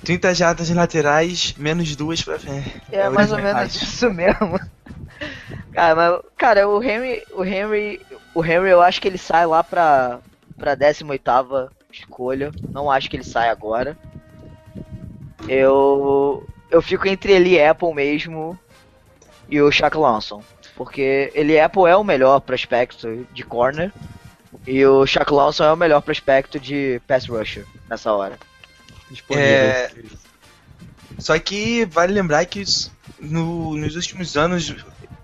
[0.03, 2.75] 30 jardas laterais, menos duas pra frente.
[2.90, 4.59] É, mais ou menos isso mesmo.
[5.73, 8.01] Cara, mas, cara, o Henry, o Henry,
[8.35, 10.18] o Henry, eu acho que ele sai lá pra,
[10.59, 12.51] pra 18ª escolha.
[12.75, 13.97] Não acho que ele sai agora.
[15.49, 18.59] Eu, eu fico entre ele e Apple mesmo
[19.49, 20.43] e o Shaq Lawson.
[20.77, 23.93] Porque ele Apple é o melhor prospecto de corner
[24.67, 28.39] e o Shaq Lawson é o melhor prospecto de pass rusher nessa hora.
[29.39, 29.91] É,
[31.19, 32.65] Só que vale lembrar que
[33.21, 34.75] no- nos últimos anos,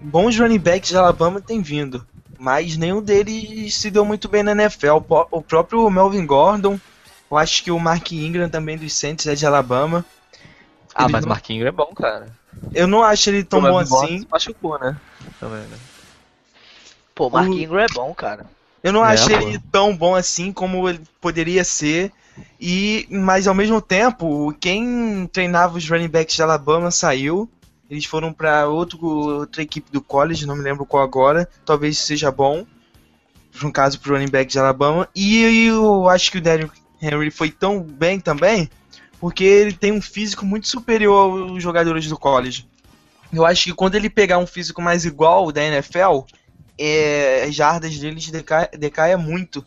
[0.01, 2.07] bons running backs de Alabama têm vindo.
[2.39, 4.99] Mas nenhum deles se deu muito bem na NFL.
[5.31, 6.79] O próprio Melvin Gordon,
[7.31, 10.05] eu acho que o Mark Ingram também dos Saints é de Alabama.
[10.95, 12.27] Ah, Eles mas não- Marquinhos é bom, cara.
[12.75, 14.21] Eu não acho ele tão Pô, bom assim.
[14.21, 14.97] se Machucou, né?
[15.39, 15.77] Também, né?
[17.15, 18.47] Pô, Mark O- Ingram é bom, cara.
[18.83, 22.13] Eu não É, acho ele tão bom assim como ele poderia ser.
[22.61, 27.49] E mas ao mesmo tempo, quem treinava os running backs de Alabama saiu.
[27.91, 31.49] Eles foram para outra equipe do college, não me lembro qual agora.
[31.65, 32.67] Talvez seja bom.
[33.63, 35.09] No caso pro running back de Alabama.
[35.15, 38.69] E eu acho que o Derrick Henry foi tão bem também,
[39.21, 42.67] porque ele tem um físico muito superior aos jogadores do college.
[43.33, 46.25] Eu acho que quando ele pegar um físico mais igual ao da NFL,
[46.79, 49.63] é, as jardas deles decai, decaia muito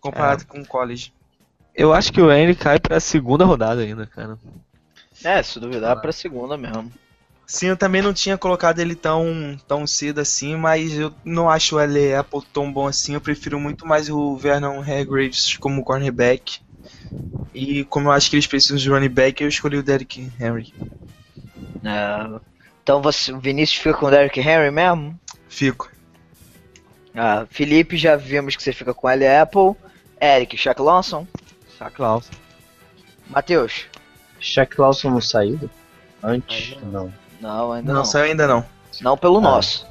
[0.00, 1.12] comparado com o college.
[1.74, 4.38] Eu acho que o Henry cai pra segunda rodada ainda, cara.
[5.22, 6.90] É, se duvidar, pra segunda mesmo.
[7.46, 11.76] Sim, eu também não tinha colocado ele tão, tão cedo assim, mas eu não acho
[11.76, 12.14] o L.
[12.14, 13.14] Apple tão bom assim.
[13.14, 16.58] Eu prefiro muito mais o Vernon Hargraves como cornerback.
[17.54, 20.74] E como eu acho que eles precisam de running back, eu escolhi o Derrick Henry.
[21.84, 22.40] É,
[22.82, 25.18] então você, o Vinícius fica com o Derrick Henry mesmo?
[25.48, 25.88] Fico.
[27.14, 29.26] Ah, Felipe, já vimos que você fica com L.
[29.26, 29.74] Apple.
[30.20, 31.26] Eric, Shaq Lawson.
[31.78, 32.34] Shaq Lawson.
[33.28, 33.86] Matheus?
[34.40, 35.70] Shaq Lawson não saiu?
[36.22, 36.76] Antes?
[36.82, 37.12] Não.
[37.40, 38.04] Não, ainda Não, não.
[38.04, 38.64] saiu ainda não.
[39.00, 39.42] Não pelo Ah.
[39.42, 39.86] nosso.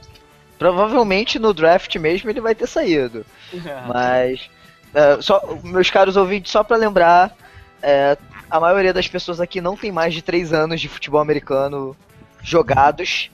[0.58, 3.26] Provavelmente no draft mesmo ele vai ter saído.
[3.88, 4.50] Mas,
[4.94, 7.36] é, só, meus caros ouvintes, só pra lembrar,
[7.82, 8.18] é,
[8.50, 11.96] a maioria das pessoas aqui não tem mais de 3 anos de futebol americano
[12.42, 13.30] jogados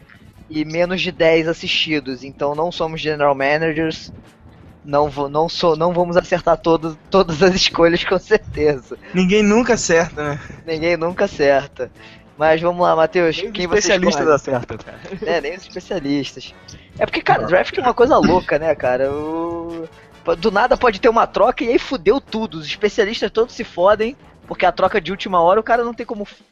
[0.50, 2.24] e menos de 10 assistidos.
[2.24, 4.12] Então não somos general managers.
[4.84, 8.98] Não, vo- não, sou, não vamos acertar todo, todas as escolhas com certeza.
[9.14, 10.40] Ninguém nunca acerta, né?
[10.66, 11.92] Ninguém nunca acerta.
[12.42, 13.38] Mas vamos lá, Matheus.
[13.38, 15.00] Nem os Quem você especialistas acertam, cara.
[15.24, 16.56] É, nem os especialistas.
[16.98, 19.12] É porque, cara, draft é uma coisa louca, né, cara?
[19.12, 19.88] O-
[20.40, 22.56] Do nada pode ter uma troca e aí fudeu tudo.
[22.58, 26.04] Os especialistas todos se fodem, porque a troca de última hora o cara não tem
[26.04, 26.44] como f-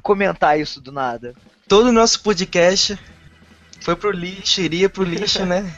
[0.00, 1.34] comentar isso do nada.
[1.68, 2.98] Todo o nosso podcast
[3.82, 5.70] foi pro lixo, iria pro lixo, né?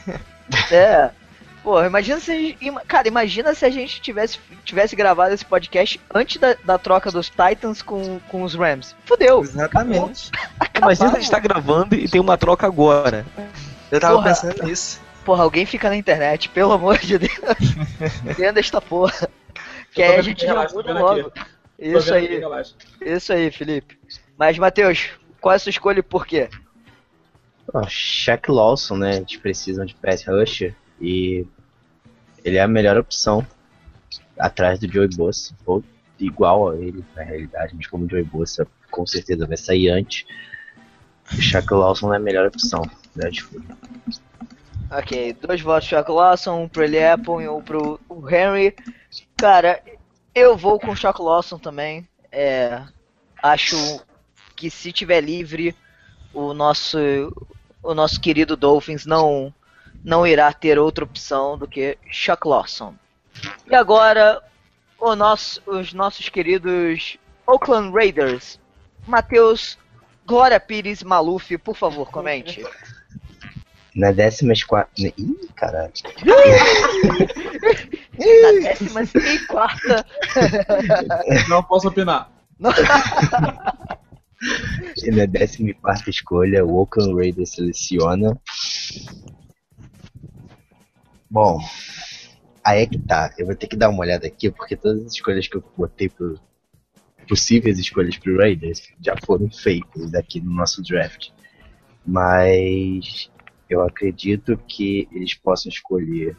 [0.71, 1.09] É.
[1.63, 2.57] Pô, imagina se.
[2.87, 7.29] Cara, imagina se a gente tivesse, tivesse gravado esse podcast antes da, da troca dos
[7.29, 8.95] Titans com, com os Rams.
[9.05, 9.41] Fudeu.
[9.41, 10.31] Exatamente.
[10.77, 13.25] Imagina a gente tá gravando e tem uma troca agora.
[13.91, 14.29] Eu tava Porra.
[14.29, 15.01] pensando nisso.
[15.25, 17.33] Porra, alguém fica na internet, pelo amor de Deus.
[18.23, 19.29] Entenda esta porra.
[19.91, 21.31] Que aí a gente já muda logo.
[21.77, 22.41] Isso aí,
[23.01, 23.99] isso aí, Felipe.
[24.37, 25.09] Mas, Matheus,
[25.41, 26.49] qual é a sua escolha e por quê?
[27.73, 29.17] Ó, Shaq Lawson, né?
[29.17, 31.45] Eles precisam de pass rusher e
[32.43, 33.45] ele é a melhor opção
[34.37, 35.83] atrás do Joey Bosa, ou
[36.19, 40.25] igual a ele na realidade, mas como o Joey Bosa com certeza vai sair antes,
[41.33, 42.81] o Shaq Lawson é a melhor opção
[43.15, 43.29] né,
[44.89, 48.73] Ok, dois votos pro Chuck Lawson, um pro Eli Apple e um pro Henry.
[49.35, 49.83] Cara,
[50.33, 52.07] eu vou com o Chuck Lawson também.
[52.31, 52.81] É,
[53.43, 53.75] acho
[54.55, 55.75] que se tiver livre,
[56.33, 56.97] o nosso,
[57.83, 59.53] o nosso querido Dolphins não,
[60.07, 62.95] não irá ter outra opção do que Chuck Lawson.
[63.69, 64.41] E agora,
[64.97, 68.57] o nosso, os nossos queridos Oakland Raiders.
[69.05, 69.77] Matheus,
[70.25, 72.65] Glória Pires Maluf, por favor, comente.
[73.93, 74.93] Na décima quatro.
[74.97, 75.91] Ih, caralho.
[78.17, 80.05] Na décima e quarta.
[81.49, 82.31] Não posso opinar.
[85.03, 88.39] E na décima quarta escolha, o Oakland Raiders seleciona.
[91.29, 91.59] Bom,
[92.63, 93.33] aí é que tá.
[93.37, 96.09] Eu vou ter que dar uma olhada aqui, porque todas as escolhas que eu botei
[96.09, 96.39] pro.
[97.27, 101.29] possíveis escolhas pro Raiders já foram feitas aqui no nosso draft.
[102.05, 103.29] Mas
[103.69, 106.35] eu acredito que eles possam escolher.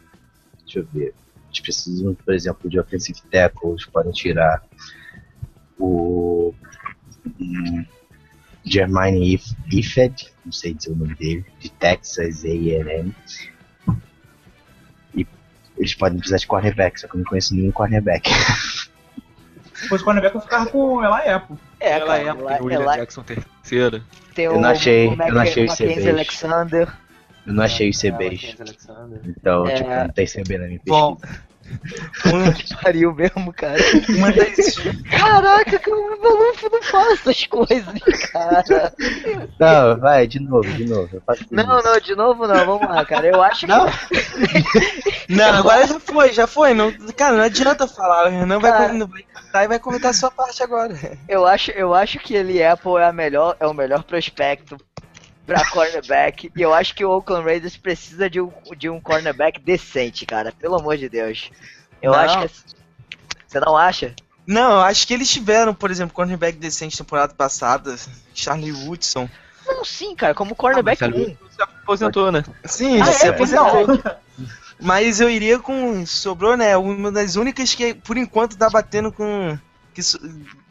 [0.65, 1.15] Deixa eu ver.
[1.47, 4.63] Eles precisam, por exemplo, de offensive tackle, eles podem tirar
[5.79, 6.55] o.
[8.65, 13.15] If- Ifed, não sei dizer o nome dele, de Texas A&M.
[15.79, 18.29] Eles podem precisar de cornerback, só que eu não conheço nenhum cornerback.
[19.75, 21.57] Se fosse cornerback, eu ficava com o Eli Apple.
[21.79, 24.03] É, Ela cara, é, lá- tem o é William Jackson terceiro.
[24.35, 26.07] tem Eu não achei- o eu não achei os CBs.
[26.09, 26.89] Alexander.
[27.47, 28.57] Eu não achei os É, CBs,
[29.25, 29.75] então, É.
[29.77, 30.97] tipo, não tem CB na minha pesquisa.
[31.01, 31.17] Bom,
[32.83, 33.79] Pariu mesmo, cara.
[34.09, 34.77] uma das,
[35.11, 38.01] Caraca, que o Maluf não faz essas coisas,
[38.33, 38.93] cara.
[39.59, 41.09] Não, vai, de novo, de novo.
[41.13, 41.89] Eu faço Não, isso.
[41.89, 43.27] não, de novo não, vamos lá, cara.
[43.27, 43.67] Eu acho que.
[43.67, 43.87] Não.
[45.29, 46.73] Não, agora já foi, já foi.
[46.73, 48.29] Não, cara, não adianta falar.
[48.29, 50.97] O Renan vai, não vai cantar e vai comentar a sua parte agora.
[51.29, 54.79] Eu acho, eu acho que ele Apple é, a melhor, é o melhor prospecto
[55.49, 56.53] pra cornerback.
[56.55, 60.53] E eu acho que o Oakland Raiders precisa de um, de um cornerback decente, cara.
[60.53, 61.51] Pelo amor de Deus.
[62.03, 62.19] Eu Não.
[62.19, 62.51] acho que.
[63.47, 64.15] Você não acha?
[64.47, 67.97] Não, eu acho que eles tiveram, por exemplo, cornerback decente temporada passada.
[68.35, 69.29] Charlie Woodson.
[69.67, 71.25] Não, sim, cara, como cornerback Ah, mas 1.
[71.51, 72.45] Se aposentou, né?
[72.65, 73.29] Sim, Ah, já se é?
[73.31, 73.87] aposentou.
[74.81, 76.05] Mas eu iria com.
[76.07, 76.77] Sobrou, né?
[76.77, 79.59] Uma das únicas que, por enquanto, tá batendo com.
[79.93, 80.01] Que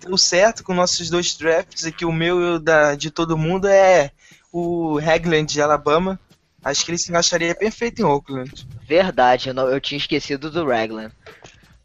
[0.05, 3.67] deu certo com nossos dois drafts aqui, o meu e o da, de todo mundo,
[3.67, 4.11] é
[4.51, 6.19] o Hagland de Alabama.
[6.63, 8.67] Acho que ele se encaixaria perfeito em Oakland.
[8.86, 11.12] Verdade, eu, não- eu tinha esquecido do Raglan.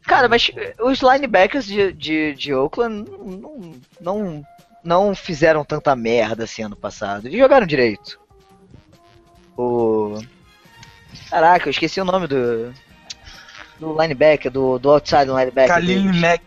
[0.03, 3.71] Cara, mas eh, os linebackers de, de, de Oakland não,
[4.01, 4.43] não,
[4.83, 7.27] não fizeram tanta merda assim ano passado.
[7.27, 8.19] Eles jogaram direito.
[9.57, 10.19] O.
[11.29, 12.73] Caraca, eu esqueci o nome do.
[13.79, 15.75] Do linebacker, do, do outside linebacker.
[15.75, 16.21] Khalil deles.
[16.21, 16.43] Mack.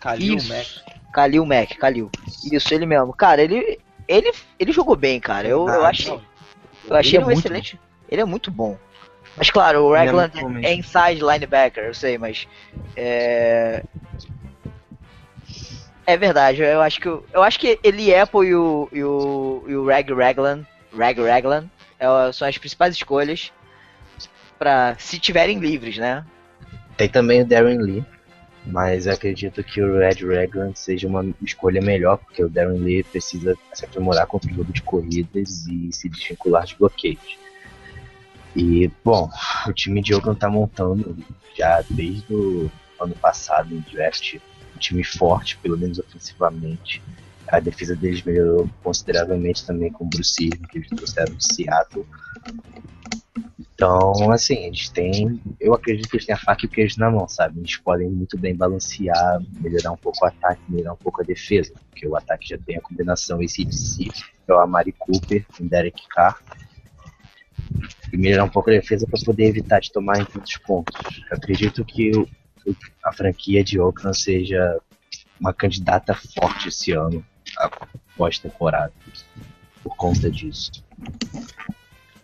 [0.00, 0.48] Kalil Isso.
[0.48, 0.66] Mack.
[1.12, 2.10] Khalil Mack, Khalil.
[2.52, 3.12] Isso, ele mesmo.
[3.12, 3.78] Cara, ele.
[4.08, 5.46] Ele, ele jogou bem, cara.
[5.48, 5.86] Eu, eu Verdade.
[5.90, 6.20] achei.
[6.88, 7.80] Eu achei Ele é ele um muito excelente.
[8.08, 8.78] Ele é muito bom.
[9.36, 10.66] Mas claro, o é Ragland bom mesmo.
[10.66, 12.46] é, inside linebacker, eu sei, mas.
[12.96, 13.82] É.
[16.06, 17.08] É verdade, eu acho que.
[17.08, 18.88] Eu acho que ele Apple e o.
[18.92, 19.64] e o.
[19.66, 20.64] e o Rag Raglan.
[20.96, 23.52] Rag Raglan é, são as principais escolhas.
[24.58, 24.94] Pra.
[24.98, 26.24] se tiverem livres, né?
[26.96, 28.04] Tem também o Darren Lee,
[28.66, 33.56] mas acredito que o Red Raglan seja uma escolha melhor, porque o Darren Lee precisa
[33.72, 37.38] se aprimorar contra o jogo de corridas e se desvincular de bloqueios.
[38.56, 39.30] E, bom,
[39.68, 41.16] o time de Oakland tá montando
[41.56, 44.36] já desde o ano passado no draft
[44.74, 47.02] um time forte, pelo menos ofensivamente.
[47.48, 52.06] A defesa deles melhorou consideravelmente também com o Bruce Irving, que eles trouxeram de Seattle.
[53.76, 55.38] Então, assim, eles têm.
[55.60, 57.60] Eu acredito que eles têm a faca e o queijo na mão, sabe?
[57.60, 61.74] Eles podem muito bem balancear, melhorar um pouco o ataque, melhorar um pouco a defesa.
[61.90, 66.08] Porque o ataque já tem a combinação ACDC, que é o Amari Cooper o Derek
[66.08, 66.40] Carr.
[68.10, 70.96] E melhorar um pouco a defesa para poder evitar de tomar em tantos pontos.
[71.30, 72.12] Eu acredito que
[73.04, 74.80] a franquia de Oakland seja
[75.38, 77.22] uma candidata forte esse ano,
[78.16, 78.92] pós-temporada,
[79.82, 80.82] por conta disso.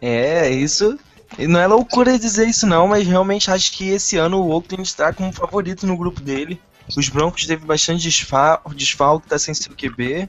[0.01, 0.99] É, isso
[1.39, 5.13] não é loucura dizer isso não, mas realmente acho que esse ano o Oakland está
[5.13, 6.61] como favorito no grupo dele.
[6.97, 10.29] Os Broncos teve bastante desfal desfalque, tá sem seu QB.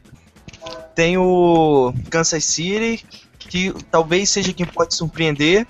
[0.96, 3.04] Tem o Kansas City,
[3.38, 5.68] que talvez seja quem pode surpreender.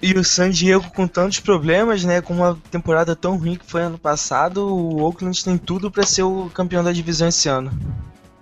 [0.00, 2.20] E o San Diego com tantos problemas, né?
[2.20, 6.22] Com uma temporada tão ruim que foi ano passado, o Oakland tem tudo para ser
[6.22, 7.70] o campeão da divisão esse ano.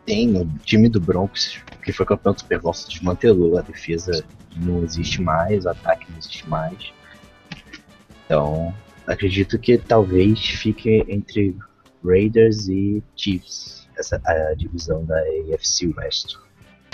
[0.04, 3.58] Tem o time do Broncos, que foi campeão do Super Bowl, desmantelou.
[3.58, 4.24] A defesa
[4.56, 6.92] não existe mais, o ataque não existe mais.
[8.24, 8.74] Então,
[9.06, 11.56] acredito que talvez fique entre
[12.04, 15.18] Raiders e Chiefs, essa a divisão da
[15.52, 16.36] AFC West.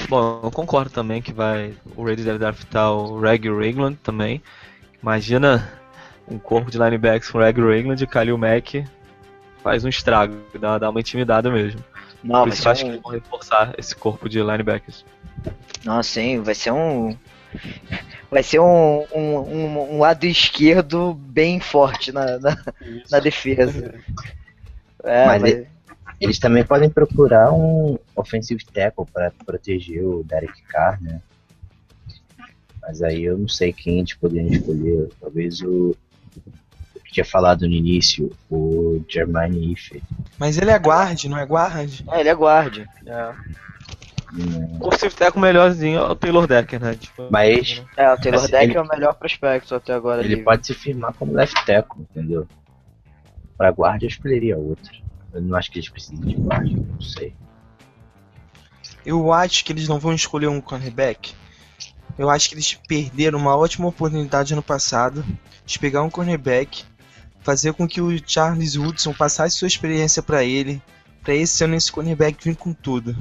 [0.09, 1.75] Bom, eu concordo também que vai.
[1.95, 4.43] O Raiders deve draftar o Reg Ragland também.
[5.03, 5.69] Imagina
[6.29, 8.85] um corpo de linebacks com Reg Ragland e Khalil Mack
[9.67, 11.83] faz um estrago, dá, dá uma intimidada mesmo.
[12.23, 12.93] Não, Por isso eu acho um...
[12.93, 15.05] que vão reforçar esse corpo de linebackers.
[15.85, 17.17] Não, sim, vai ser um.
[18.31, 22.65] Vai ser um, um, um, um lado esquerdo bem forte na, na,
[23.11, 23.95] na defesa.
[25.05, 25.67] É, mas, mas...
[26.21, 31.21] eles também podem procurar um offensive tackle para proteger o Derek Carr, né?
[32.83, 35.09] Mas aí eu não sei quem eles poderiam escolher.
[35.21, 35.97] Talvez o,
[37.17, 40.03] tinha falado no início, o Jermaine Ife.
[40.39, 42.01] Mas ele é guard, não é guard?
[42.11, 42.87] É, ele é guard.
[43.07, 43.35] É.
[44.35, 44.79] Hum.
[45.35, 46.95] O melhorzinho é o Taylor Decker, né?
[46.95, 47.83] Tipo, Mas.
[47.97, 50.23] É, o Taylor Decker ele, é o melhor prospecto até agora.
[50.23, 52.47] Ele pode se firmar como left tackle, entendeu?
[53.57, 54.93] Pra guarda eu escolheria outro.
[55.33, 57.35] Eu não acho que eles precisam de guarda, não sei.
[59.07, 61.33] Eu acho que eles não vão escolher um cornerback.
[62.19, 65.25] Eu acho que eles perderam uma ótima oportunidade no passado
[65.65, 66.85] de pegar um cornerback,
[67.47, 70.83] fazer com que o Charles Woodson passasse sua experiência para ele,
[71.23, 73.17] para esse ano esse cornerback vir com tudo.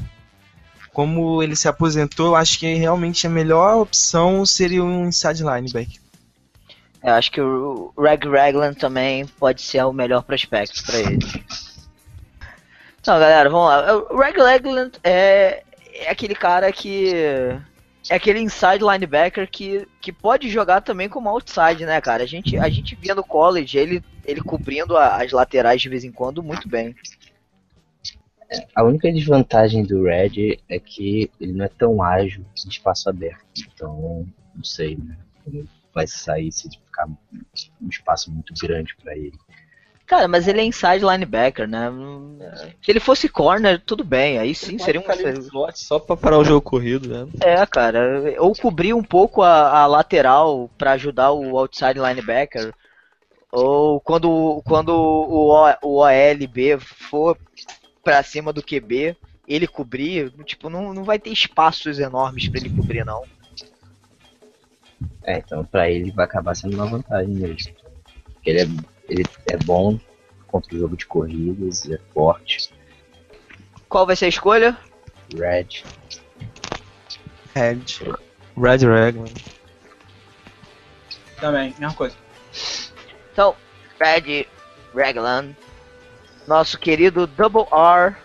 [0.92, 6.02] Como ele se aposentou, eu acho que realmente a melhor opção seria um inside linebacker.
[7.04, 11.46] Eu acho que o Reg Ragland também pode ser o melhor prospecto para ele.
[13.00, 13.96] Então, galera, vamos lá.
[14.10, 15.62] O Reg Ragland é,
[15.94, 17.14] é aquele cara que
[18.10, 22.24] é aquele inside linebacker que, que pode jogar também como outside, né, cara?
[22.24, 26.04] A gente, a gente via no college ele, ele cobrindo a, as laterais de vez
[26.04, 26.96] em quando muito bem.
[28.76, 33.44] A única desvantagem do Red é que ele não é tão ágil em espaço aberto.
[33.74, 35.18] Então, não sei, né?
[35.94, 39.38] vai sair se ficar um espaço muito grande para ele.
[40.06, 41.92] Cara, mas ele é inside linebacker, né?
[42.84, 44.38] Se ele fosse corner, tudo bem.
[44.38, 45.40] Aí sim seria um.
[45.40, 47.32] Slot só pra parar o jogo corrido, né?
[47.42, 48.24] É, cara.
[48.40, 52.72] Ou cobrir um pouco a, a lateral para ajudar o outside linebacker.
[53.52, 57.38] Ou quando, quando o, o OLB for
[58.04, 62.70] pra cima do QB, ele cobrir, tipo, não, não vai ter espaços enormes para ele
[62.70, 63.24] cobrir, não.
[65.24, 67.74] É, então pra ele vai acabar sendo uma vantagem mesmo.
[68.46, 68.68] Ele é,
[69.10, 70.00] ele é bom
[70.48, 72.70] contra o jogo de corridas, é forte.
[73.90, 74.78] Qual vai ser a escolha?
[75.34, 75.84] Red.
[77.54, 77.82] Red.
[78.58, 79.26] Red Raglan.
[81.40, 82.16] Também, mesma coisa.
[83.32, 83.56] Então,
[84.00, 84.48] Red
[84.96, 85.56] Raglan.
[86.48, 88.16] Nosso querido Double R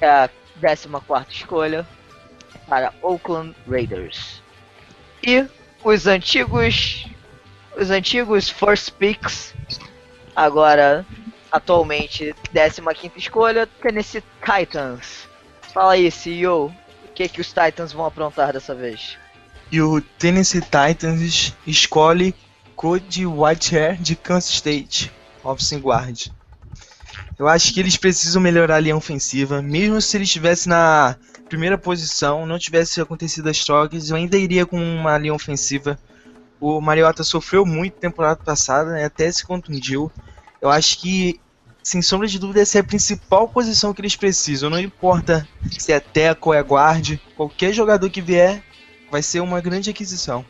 [0.00, 0.88] é a 14
[1.28, 1.86] escolha
[2.68, 4.40] para Oakland Raiders.
[5.22, 5.46] E
[5.84, 7.06] os antigos
[7.76, 9.54] os antigos first picks
[10.34, 11.06] agora
[11.50, 15.28] atualmente 15 escolha Tennessee Titans.
[15.72, 19.16] Fala aí, CEO, o que que os Titans vão aprontar dessa vez?
[19.70, 22.34] E o Tennessee Titans escolhe
[22.74, 25.10] Cody Whitehair de Kansas State,
[25.42, 26.30] offensive guard.
[27.38, 31.16] Eu acho que eles precisam melhorar a linha ofensiva, mesmo se eles estivessem na
[31.48, 35.98] primeira posição, não tivesse acontecido as trocas, eu ainda iria com uma linha ofensiva.
[36.62, 40.12] O Mariota sofreu muito temporada passada, né, até se contundiu.
[40.60, 41.40] Eu acho que,
[41.82, 44.70] sem sombra de dúvida, essa é a principal posição que eles precisam.
[44.70, 45.44] Não importa
[45.76, 48.62] se é teco ou é guard, qualquer jogador que vier
[49.10, 50.44] vai ser uma grande aquisição.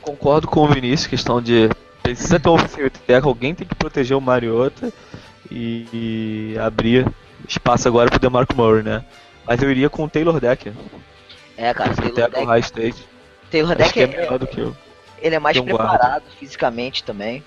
[0.00, 1.68] Concordo com o Vinícius, questão de
[2.00, 4.92] precisa ter um ofensivo teco, alguém tem que proteger o Mariota
[5.50, 7.12] e, e abrir
[7.48, 9.04] espaço agora pro DeMarco Murray, né?
[9.44, 10.72] Mas eu iria com o Taylor Decker.
[11.56, 12.46] É, cara, Taylor Decker.
[12.46, 13.17] High State.
[13.50, 14.76] Taylor Decker é melhor do que eu.
[15.20, 16.22] Ele é mais um preparado guarda.
[16.38, 17.42] fisicamente também.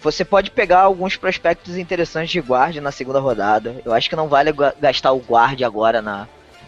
[0.00, 3.80] Você pode pegar alguns prospectos interessantes de guarda na segunda rodada.
[3.84, 4.50] Eu acho que não vale
[4.80, 6.26] gastar o guard agora na,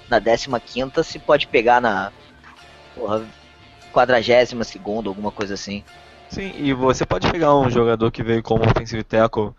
[0.09, 2.13] na 15 se pode pegar na
[2.95, 3.25] porra,
[3.93, 5.83] 42 segunda, alguma coisa assim.
[6.29, 9.53] Sim, e você pode pegar um jogador que veio como offensive tackle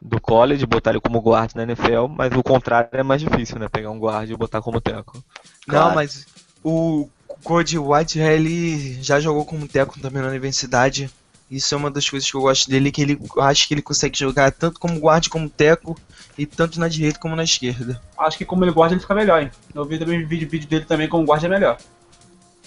[0.00, 3.68] do college, botar ele como guard na NFL, mas o contrário é mais difícil, né?
[3.68, 5.22] Pegar um guard e botar como teco.
[5.66, 5.88] Claro.
[5.88, 6.26] Não, mas
[6.62, 7.08] o
[7.44, 11.10] Cody White ele já jogou como teco também na universidade.
[11.50, 13.82] Isso é uma das coisas que eu gosto dele, que ele eu acho que ele
[13.82, 15.96] consegue jogar tanto como guarda como teco
[16.38, 18.00] e tanto na direita como na esquerda.
[18.18, 19.50] Acho que como ele guarda ele fica melhor, hein?
[19.74, 21.78] Eu vi também vídeo, vídeo dele também como guarda é melhor.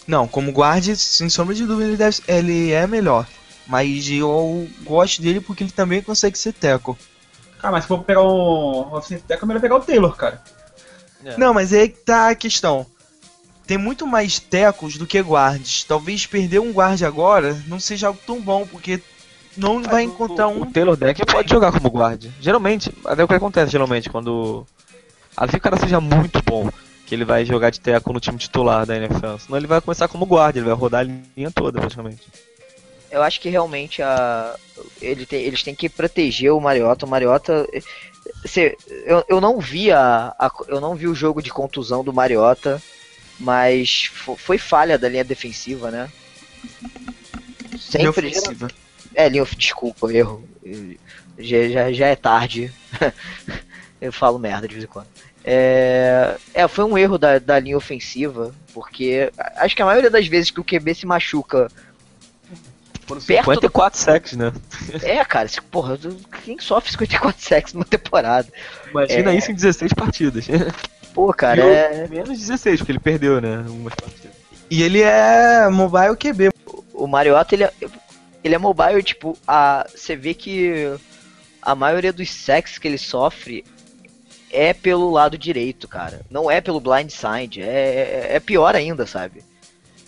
[0.07, 3.27] Não, como guarda, sem sombra de dúvida, ele, deve, ele é melhor.
[3.65, 6.97] Mas eu gosto dele porque ele também consegue ser teco.
[7.59, 10.41] Cara, mas se for pegar um offensive tackle, é melhor pegar o Taylor, cara.
[11.25, 11.35] É.
[11.37, 12.85] Não, mas aí que tá a questão.
[13.67, 15.83] Tem muito mais tecos do que guards.
[15.83, 19.01] Talvez perder um guard agora não seja algo tão bom, porque
[19.57, 20.71] não vai encontrar O um.
[20.71, 22.29] Taylor Deck pode jogar como guarda.
[22.39, 24.65] Geralmente, até o que acontece geralmente quando.
[25.35, 26.69] A não ser que o cara seja muito bom,
[27.05, 29.37] que ele vai jogar de teco no time titular da NFL.
[29.39, 32.21] Senão ele vai começar como guarda, ele vai rodar a linha toda praticamente.
[33.11, 34.55] Eu acho que realmente a,
[35.01, 37.05] ele tem- eles têm que proteger o Mariota.
[37.05, 37.67] O Mariota.
[38.45, 42.11] se- eu, eu não vi a, a- eu não vi o jogo de contusão do
[42.13, 42.81] Mariota,
[43.39, 46.09] mas fo- foi falha da linha defensiva, né?
[47.71, 48.09] Linha Sempre.
[48.27, 48.67] ofensiva.
[49.13, 50.47] É, linha, desculpa, erro.
[51.37, 52.71] Já, já, já é tarde.
[54.01, 55.07] eu falo merda de vez em quando.
[55.43, 60.27] É, é, foi um erro da, da linha ofensiva, porque acho que a maioria das
[60.27, 61.71] vezes que o QB se machuca
[63.05, 64.51] Foram Perto do- 54 sacks, né?
[65.01, 65.97] É, cara, porra,
[66.43, 68.49] quem sofre 54 sacks numa temporada?
[68.89, 69.37] Imagina É.
[69.37, 70.47] isso em 16 partidas.
[71.17, 72.07] Pô, cara, é.
[72.07, 73.65] Menos 16, porque ele perdeu, né?
[73.67, 74.35] Umas partidas.
[74.69, 76.51] E ele é mobile QB.
[76.93, 77.73] O Mariota, ele é,
[78.43, 80.95] ele é mobile, tipo, a, você vê que
[81.59, 83.65] a maioria dos sacks que ele sofre
[84.51, 86.21] é pelo lado direito, cara.
[86.29, 89.43] Não é pelo blind side, é, é pior ainda, sabe?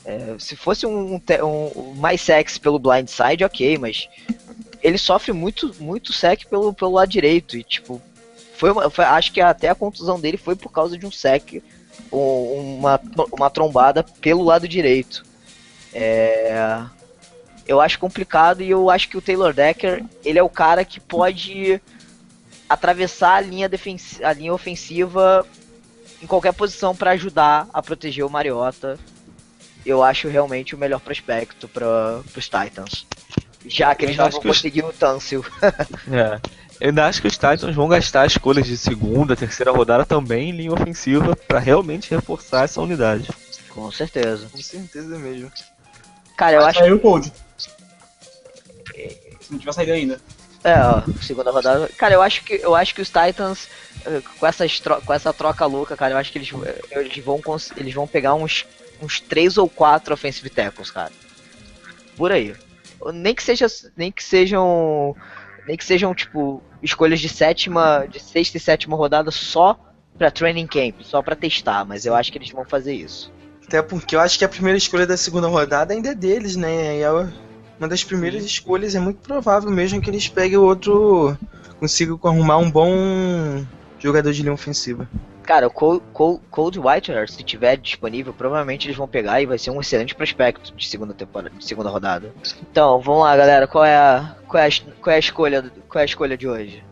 [0.05, 4.07] É, se fosse um, um- um mais sacks pelo blind side, ok, mas
[4.83, 7.57] ele sofre muito, muito sack pelo, pelo lado direito.
[7.57, 7.99] E, tipo,
[8.59, 11.11] foi, uma- foi- acho que até a contusão dele foi por causa de um
[12.11, 12.99] um- uma,
[13.31, 15.23] uma trombada pelo lado direito.
[15.93, 16.83] É,
[17.65, 20.99] eu acho complicado e eu acho que o Taylor Decker, ele é o cara que
[20.99, 21.81] pode
[22.67, 23.69] atravessar a linha,
[24.23, 25.45] a linha ofensiva
[26.21, 28.99] em qualquer posição para ajudar a proteger o Mariota.
[29.85, 33.07] Eu acho realmente o melhor prospecto para os Titans.
[33.65, 35.45] Já que eles não vão conseguir o Tunsil.
[36.11, 36.58] É.
[36.79, 40.53] Eu ainda acho que os Titans vão gastar escolhas de segunda, terceira rodada também em
[40.53, 43.27] linha ofensiva pra realmente reforçar essa unidade.
[43.69, 44.47] Com certeza.
[44.49, 45.51] Com certeza mesmo.
[46.37, 47.31] Cara, eu Vai acho sair o Cold.
[49.41, 50.21] Se não tiver saído ainda.
[50.63, 51.89] É, ó, segunda rodada.
[51.97, 53.67] Cara, eu acho que eu acho que os Titans
[54.05, 57.23] eh, com essas tro- com essa troca louca, cara, eu acho que eles eh, eles
[57.23, 58.65] vão cons- eles vão pegar uns
[59.01, 61.11] uns três ou quatro offensive tackles, cara.
[62.17, 62.53] Por aí.
[63.13, 65.15] Nem que seja nem que sejam
[65.69, 69.77] nem que sejam tipo escolhas de sétima, de sexta e sétima rodada só
[70.17, 73.31] pra training camp, só pra testar, mas eu acho que eles vão fazer isso.
[73.67, 76.97] Até porque eu acho que a primeira escolha da segunda rodada ainda é deles, né?
[76.97, 81.37] E é uma das primeiras escolhas, é muito provável mesmo que eles peguem o outro.
[81.79, 83.63] consigam arrumar um bom
[83.99, 85.07] jogador de linha ofensiva.
[85.49, 89.57] Cara, o Col- Col- Cold Whitehair, se tiver disponível, provavelmente eles vão pegar e vai
[89.57, 92.31] ser um excelente prospecto de segunda temporada, de segunda rodada.
[92.71, 93.65] Então, vamos lá, galera.
[93.65, 94.71] Qual é a qual é a,
[95.01, 96.83] qual é a escolha qual é a escolha de hoje?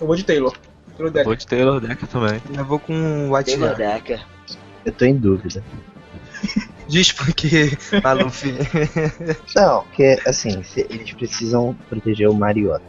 [0.00, 0.56] Eu vou de Taylor.
[0.96, 1.24] Taylor Decker.
[1.26, 2.40] Vou de Taylor Decker também.
[2.56, 3.76] Eu vou com o White Taylor.
[3.76, 4.26] Decker.
[4.86, 5.62] Eu tô em dúvida.
[6.88, 8.46] Diz porque, Maluf.
[9.54, 12.82] Não, porque assim, eles precisam proteger o Mariota.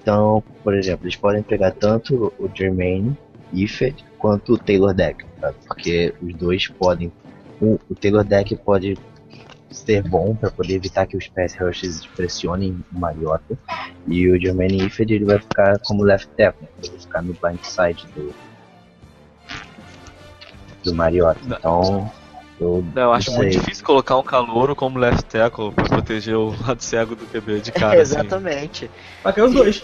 [0.00, 3.14] Então, por exemplo, eles podem pegar tanto o Jermaine
[3.54, 5.52] Ifed quanto o Taylor Deck, tá?
[5.66, 7.12] porque os dois podem.
[7.60, 8.98] O, o Taylor Deck pode
[9.70, 13.58] ser bom para poder evitar que os pass rushes pressionem o Mariota.
[14.06, 16.68] E o Jermaine Ifed ele vai ficar como left tackle, né?
[16.82, 18.34] ele vai ficar no blind side do,
[20.84, 21.40] do Mariota.
[21.44, 22.10] Então,
[22.60, 26.36] eu, Não, eu acho não muito difícil colocar um calouro como left tackle pra proteger
[26.36, 28.00] o lado cego do QB de cara.
[28.00, 28.14] assim.
[28.14, 28.90] Exatamente.
[29.22, 29.82] Vai ter os dois.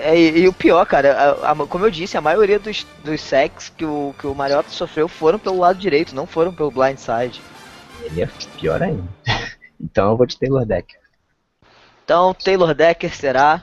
[0.00, 3.20] É, e, e o pior, cara, a- a- como eu disse, a maioria dos, dos
[3.20, 6.98] sacks que o, que o Mariota sofreu foram pelo lado direito, não foram pelo blind
[6.98, 7.40] side.
[8.02, 8.28] Ele é
[8.58, 9.02] pior ainda.
[9.80, 10.92] Então eu vou de Taylor Deck.
[12.04, 13.62] Então, Taylor Decker será.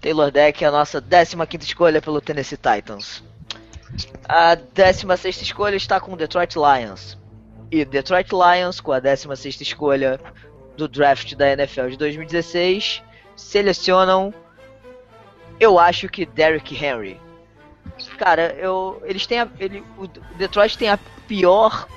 [0.00, 3.22] Taylor Decker é a nossa 15 escolha pelo Tennessee Titans.
[4.26, 7.18] A 16 escolha está com o Detroit Lions.
[7.70, 10.18] E Detroit Lions, com a 16 escolha
[10.76, 13.02] do draft da NFL de 2016,
[13.36, 14.32] selecionam.
[15.58, 17.20] Eu acho que Derrick Henry.
[18.18, 21.88] Cara, eu, eles têm a, ele, o Detroit tem a pior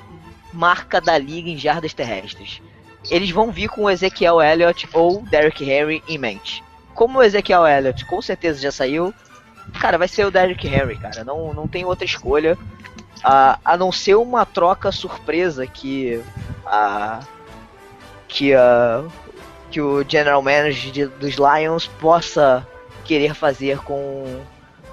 [0.52, 2.60] marca da liga em jardas terrestres
[3.08, 6.62] eles vão vir com o Ezekiel Elliott ou Derrick Henry em mente.
[6.94, 9.14] Como o Ezekiel Elliott com certeza já saiu,
[9.80, 11.24] cara, vai ser o Derrick Henry, cara.
[11.24, 12.58] Não, não tem outra escolha.
[13.22, 16.22] a, a não ser uma troca surpresa que
[16.66, 17.20] a
[18.28, 19.04] que a
[19.70, 22.66] que o general manager de, dos Lions possa
[23.10, 24.40] querer fazer com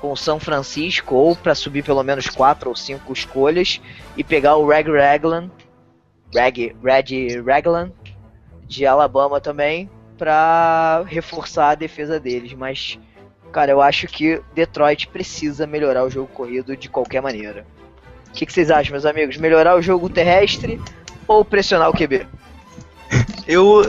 [0.02, 3.80] com São Francisco ou para subir pelo menos quatro ou cinco escolhas
[4.16, 5.52] e pegar o Reg Raglan,
[6.34, 7.92] Reg, Reg Raglan
[8.68, 9.88] de Alabama também
[10.18, 12.98] para reforçar a defesa deles, mas
[13.52, 17.68] cara, eu acho que Detroit precisa melhorar o jogo corrido de qualquer maneira.
[18.30, 19.38] O que, que vocês acham, meus amigos?
[19.38, 20.82] Melhorar o jogo terrestre
[21.28, 22.26] ou pressionar o QB?
[23.48, 23.84] Eu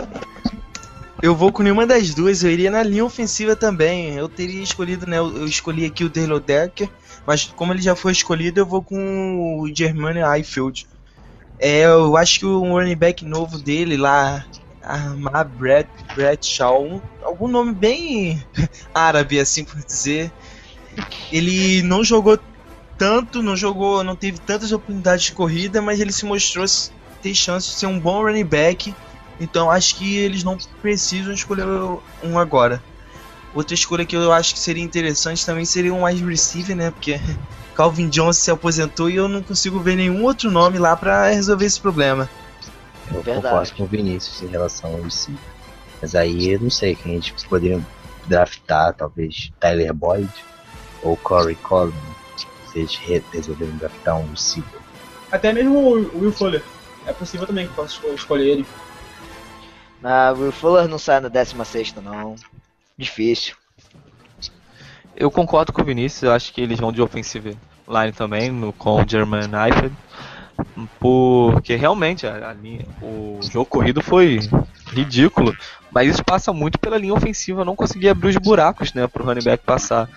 [1.20, 4.14] eu vou com nenhuma das duas, eu iria na linha ofensiva também.
[4.14, 5.18] Eu teria escolhido, né?
[5.18, 6.88] Eu escolhi aqui o Taylor Decker,
[7.26, 10.86] mas como ele já foi escolhido, eu vou com o Germano Highfield.
[11.58, 14.46] É, eu acho que o running back novo dele lá,
[14.80, 18.40] Armar Brett, Brett Shaw, algum nome bem
[18.94, 20.30] árabe, assim por dizer.
[21.32, 22.38] Ele não jogou
[22.96, 26.64] tanto, não jogou, não teve tantas oportunidades de corrida, mas ele se mostrou
[27.20, 28.94] ter chance de ser um bom running back
[29.40, 31.66] então acho que eles não precisam escolher
[32.22, 32.82] um agora.
[33.54, 36.90] Outra escolha que eu acho que seria interessante também seria um wide receiver, né?
[36.90, 37.20] Porque
[37.74, 41.64] Calvin Johnson se aposentou e eu não consigo ver nenhum outro nome lá para resolver
[41.64, 42.28] esse problema.
[43.08, 43.42] Eu Verdade.
[43.42, 45.40] concordo com o Vinícius em relação ao receiver.
[46.00, 47.80] Mas aí eu não sei quem a gente poderia
[48.26, 50.28] draftar, talvez Tyler Boyd
[51.02, 51.94] ou Corey Coleman,
[52.36, 52.96] se eles
[53.32, 54.80] resolverem draftar um receiver.
[55.30, 56.62] Até mesmo o Will Fuller.
[57.06, 58.66] É possível também que possa escolher ele.
[60.02, 62.36] Ah, Will Fuller não sai na 16 não.
[62.96, 63.54] Difícil.
[65.16, 67.56] Eu concordo com o Vinícius, eu acho que eles vão de offensive
[67.88, 69.92] line também, no, com o German Knife.
[71.00, 74.38] Porque realmente a, a linha, o jogo corrido foi
[74.92, 75.56] ridículo.
[75.90, 79.26] Mas isso passa muito pela linha ofensiva não conseguir abrir os buracos né, para o
[79.26, 80.08] running back passar.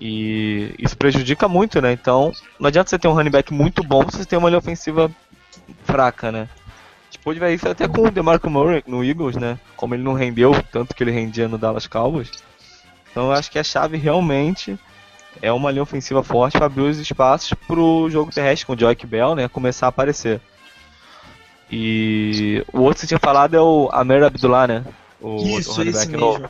[0.00, 1.92] E isso prejudica muito, né?
[1.92, 4.58] Então não adianta você ter um running back muito bom se você tem uma linha
[4.58, 5.10] ofensiva
[5.84, 6.48] fraca, né?
[7.28, 9.58] Pôde ver isso até com o DeMarco Murray no Eagles, né?
[9.76, 12.30] Como ele não rendeu tanto que ele rendia no Dallas Cowboys.
[13.10, 14.78] Então eu acho que a chave realmente
[15.42, 18.78] é uma linha ofensiva forte para abrir os espaços para o jogo terrestre com o
[18.78, 19.46] Joyke Bell, né?
[19.46, 20.40] Começar a aparecer.
[21.70, 24.84] E o outro que você tinha falado é o Amer Abdullah, né?
[25.20, 26.18] O, Isso, o esse mesmo.
[26.18, 26.48] Novo.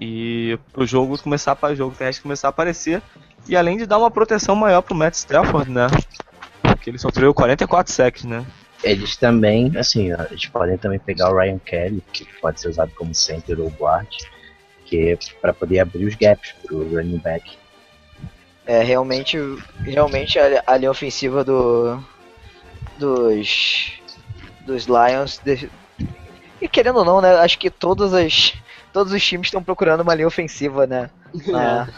[0.00, 3.02] E pro jogo começar para o jogo terrestre começar a aparecer
[3.48, 5.88] e além de dar uma proteção maior pro Matt Stafford, né?
[6.62, 8.46] Porque ele sofreu 44 sacks, né?
[8.82, 13.14] Eles também, assim, eles podem também pegar o Ryan Kelly, que pode ser usado como
[13.14, 14.08] center ou guard,
[14.84, 17.56] que é para poder abrir os gaps pro running back.
[18.66, 19.38] É, realmente,
[19.80, 22.02] realmente a, a linha ofensiva do
[22.98, 23.92] dos
[24.64, 25.68] dos Lions de,
[26.60, 28.54] e querendo ou não, né, acho que todas as
[28.92, 31.10] todos os times estão procurando uma linha ofensiva, né?
[31.46, 31.88] Na...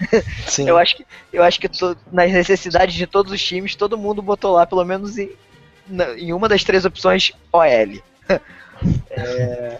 [0.46, 0.68] Sim.
[0.68, 4.22] eu acho que eu acho que to, nas necessidades de todos os times, todo mundo
[4.22, 5.18] botou lá pelo menos
[6.16, 7.64] em, uma das três opções OL.
[9.10, 9.78] é,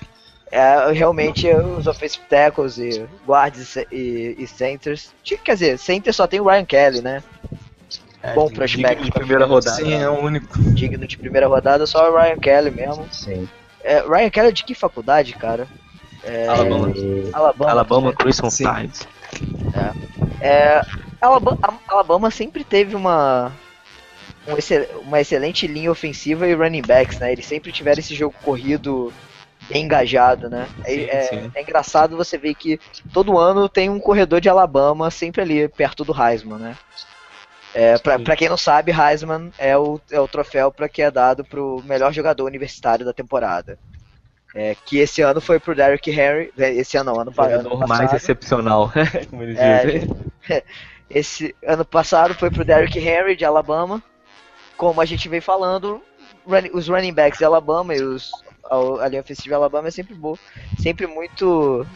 [0.51, 5.13] é, realmente os offensive tackles e guards e, e, centers.
[5.23, 7.23] Quer dizer, center só tem o Ryan Kelly, né?
[8.23, 9.77] É, Bom prospect de primeira rodada.
[9.77, 10.59] Sim, é o único.
[10.73, 13.07] Digno de primeira rodada, só o Ryan Kelly mesmo.
[13.11, 13.49] Sim.
[13.83, 15.69] É, Ryan Kelly é de que faculdade, cara?
[16.23, 16.95] É, Alabama.
[17.33, 18.17] Alabama, Alabama né?
[18.19, 19.07] Crimson Tides.
[20.41, 20.47] É.
[20.47, 20.83] é,
[21.21, 23.53] Alabama, Alabama sempre teve uma
[24.47, 27.33] um excel, uma excelente linha ofensiva e running backs, né?
[27.33, 29.13] Eles sempre tiveram esse jogo corrido
[29.71, 30.69] engajado, né?
[30.85, 31.53] É, sim, é, sim.
[31.55, 32.79] é, engraçado você ver que
[33.13, 36.77] todo ano tem um corredor de Alabama sempre ali perto do Heisman, né?
[37.73, 41.11] É, pra, pra quem não sabe, Heisman é o, é o troféu para que é
[41.11, 43.79] dado pro melhor jogador universitário da temporada.
[44.55, 46.53] É, que esse ano foi pro Derrick Henry.
[46.57, 47.89] É, esse ano não, ano, ano passado.
[47.89, 48.93] mais excepcional,
[49.29, 50.17] como eles é, dizem.
[51.11, 54.03] Esse ano passado foi pro Derrick Henry de Alabama
[54.77, 56.03] como a gente vem falando,
[56.73, 58.31] os running backs de Alabama e os,
[58.65, 60.39] a, a linha ofensiva de Alabama é sempre boa,
[60.79, 61.87] sempre muito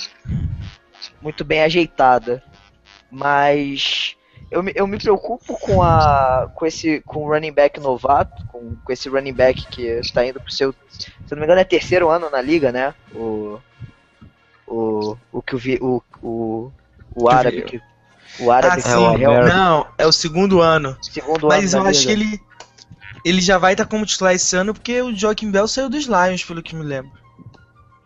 [1.21, 2.43] muito bem ajeitada.
[3.11, 4.17] Mas
[4.51, 8.93] eu, eu me preocupo com a com esse com o running back novato, com, com
[8.93, 12.31] esse running back que está indo pro seu, se não me engano é terceiro ano
[12.31, 12.95] na liga, né?
[13.15, 13.59] O
[14.67, 16.73] o o que o o, o,
[17.15, 17.81] o árabe que
[18.41, 19.23] o árabe ah, sim.
[19.23, 20.97] É o não, é o segundo ano.
[21.03, 22.21] Segundo Mas ano eu acho liga.
[22.21, 22.48] que ele
[23.29, 26.07] ele já vai estar tá como titular esse ano porque o Joaquim Bell saiu dos
[26.07, 27.13] Lions, pelo que me lembro.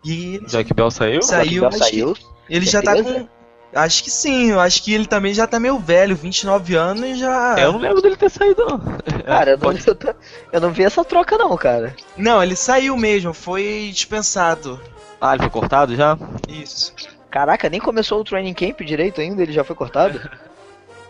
[0.05, 0.49] E ele...
[0.49, 1.23] Joaquim Bell saiu?
[1.23, 2.17] Saiu, Bell saiu.
[2.49, 3.29] Ele já tá com.
[3.75, 7.15] Acho que sim, eu acho que ele também já tá meio velho, 29 anos e
[7.15, 7.57] já.
[7.59, 8.79] Eu não lembro dele ter saído, não.
[9.25, 10.15] Cara, eu não, eu, tô,
[10.53, 11.97] eu não vi essa troca, não, cara.
[12.17, 14.79] Não, ele saiu mesmo, foi dispensado.
[15.19, 16.19] Ah, ele foi cortado já?
[16.49, 16.93] Isso.
[17.31, 20.21] Caraca, nem começou o training camp direito ainda, ele já foi cortado?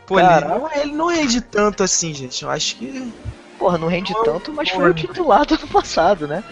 [0.06, 2.44] Pô, ele, não, ele não rende tanto assim, gente.
[2.44, 3.12] Eu acho que.
[3.62, 6.42] Porra, não rende tanto, mas foi o titular do ano passado, né?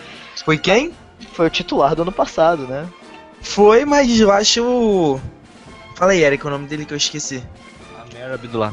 [0.44, 0.94] Foi quem?
[1.32, 2.88] Foi o titular do ano passado, né?
[3.40, 5.20] Foi, mas eu acho.
[5.96, 7.42] Fala aí, Eric, o nome dele que eu esqueci.
[7.98, 8.72] Amer Abdullah.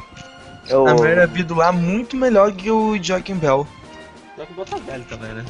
[0.69, 0.85] Eu...
[0.85, 3.65] A Mary Abdullah muito melhor que o Joaquim Bell.
[4.35, 5.43] Só que bota velho também, né?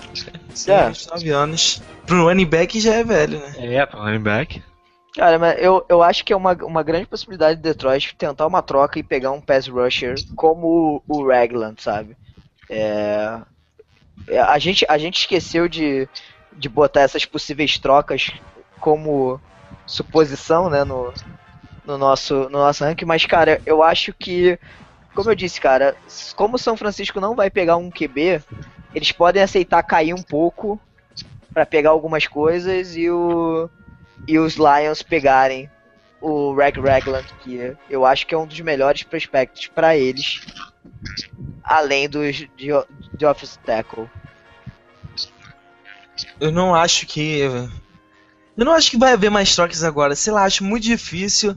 [0.53, 0.87] Sim, É.
[0.87, 1.81] 29 anos.
[2.05, 3.53] Pro running back já é velho, né?
[3.57, 4.63] É, pro running back.
[5.13, 8.61] Cara, mas eu, eu acho que é uma, uma grande possibilidade de Detroit tentar uma
[8.61, 12.15] troca e pegar um pass rusher como o, o Ragland, sabe?
[12.69, 13.39] É,
[14.27, 16.07] é, a, gente, a gente esqueceu de,
[16.53, 18.31] de botar essas possíveis trocas
[18.79, 19.39] como
[19.85, 21.13] suposição, né, no,
[21.85, 24.59] no, nosso, no nosso ranking, mas, cara, eu acho que,
[25.15, 25.95] como eu disse, cara,
[26.35, 28.41] como o São Francisco não vai pegar um QB,
[28.93, 30.79] eles podem aceitar cair um pouco
[31.53, 33.69] pra pegar algumas coisas e o
[34.27, 35.69] e os Lions pegarem
[36.19, 40.41] o Reg Ragland, que eu acho que é um dos melhores prospectos pra eles,
[41.63, 42.47] além dos de,
[43.17, 44.09] de office tackle.
[46.39, 47.39] Eu não acho que.
[48.57, 50.15] Eu não acho que vai haver mais trocas agora.
[50.15, 51.55] Sei lá, acho muito difícil.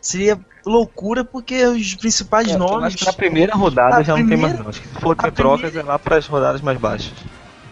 [0.00, 2.94] Seria loucura porque os principais É, nomes.
[2.96, 4.70] Pra primeira rodada A já não tem mais primeira- não.
[4.70, 7.12] Acho que se for ter trocas primeira- é lá pras rodadas mais baixas.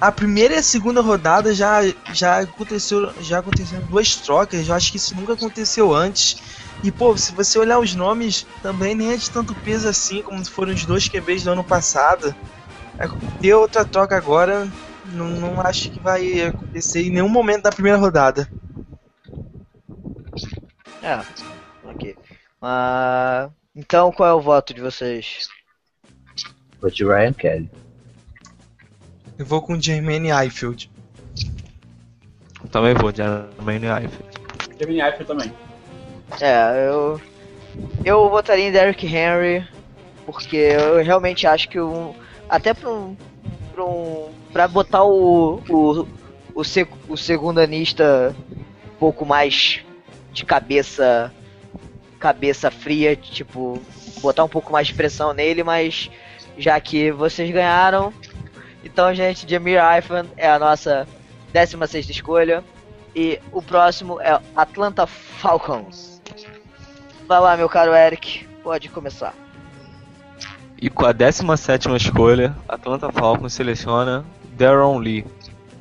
[0.01, 1.81] A primeira e a segunda rodada já,
[2.13, 3.13] já aconteceu.
[3.23, 4.69] Já aconteceram duas trocas.
[4.69, 6.37] Eu acho que isso nunca aconteceu antes.
[6.85, 10.45] E pô, se você olhar os nomes, também nem é de tanto peso assim, como
[10.45, 12.35] foram os dois QBs do ano passado.
[12.99, 13.09] É,
[13.41, 14.69] Ter outra troca agora,
[15.07, 18.47] não, não acho que vai acontecer em nenhum momento da primeira rodada.
[21.03, 21.25] É,
[21.85, 22.15] ok.
[22.61, 25.49] Ah, então qual é o voto de vocês?
[26.83, 27.71] Vou de Ryan Kelly.
[29.39, 30.91] Eu vou com o Jermaine Eiffeld.
[32.63, 34.35] Eu também vou, de Jermaine Eifert.
[34.77, 35.64] Kevin Eifert também.
[36.41, 37.21] É, eu
[38.05, 39.67] eu votaria em Derrick Henry
[40.27, 42.15] porque eu realmente acho que um,
[42.49, 43.17] até para um,
[43.75, 46.07] pra um para botar o o,
[46.55, 48.35] o, seg, o segundanista
[48.87, 49.81] um pouco mais
[50.33, 51.33] de cabeça
[52.19, 53.79] cabeça fria, tipo,
[54.23, 56.11] botar um pouco mais de pressão nele, mas
[56.57, 58.15] já que vocês ganharam,
[58.85, 61.09] então, gente, Jamir Eifan é a nossa
[61.55, 62.63] 16ª escolha
[63.17, 66.14] e o próximo é Atlanta Falcons.
[67.27, 69.35] Vai lá, meu caro Eric, pode começar.
[70.81, 75.25] E com a 17 escolha, Atlanta Falcons seleciona Daron Lee,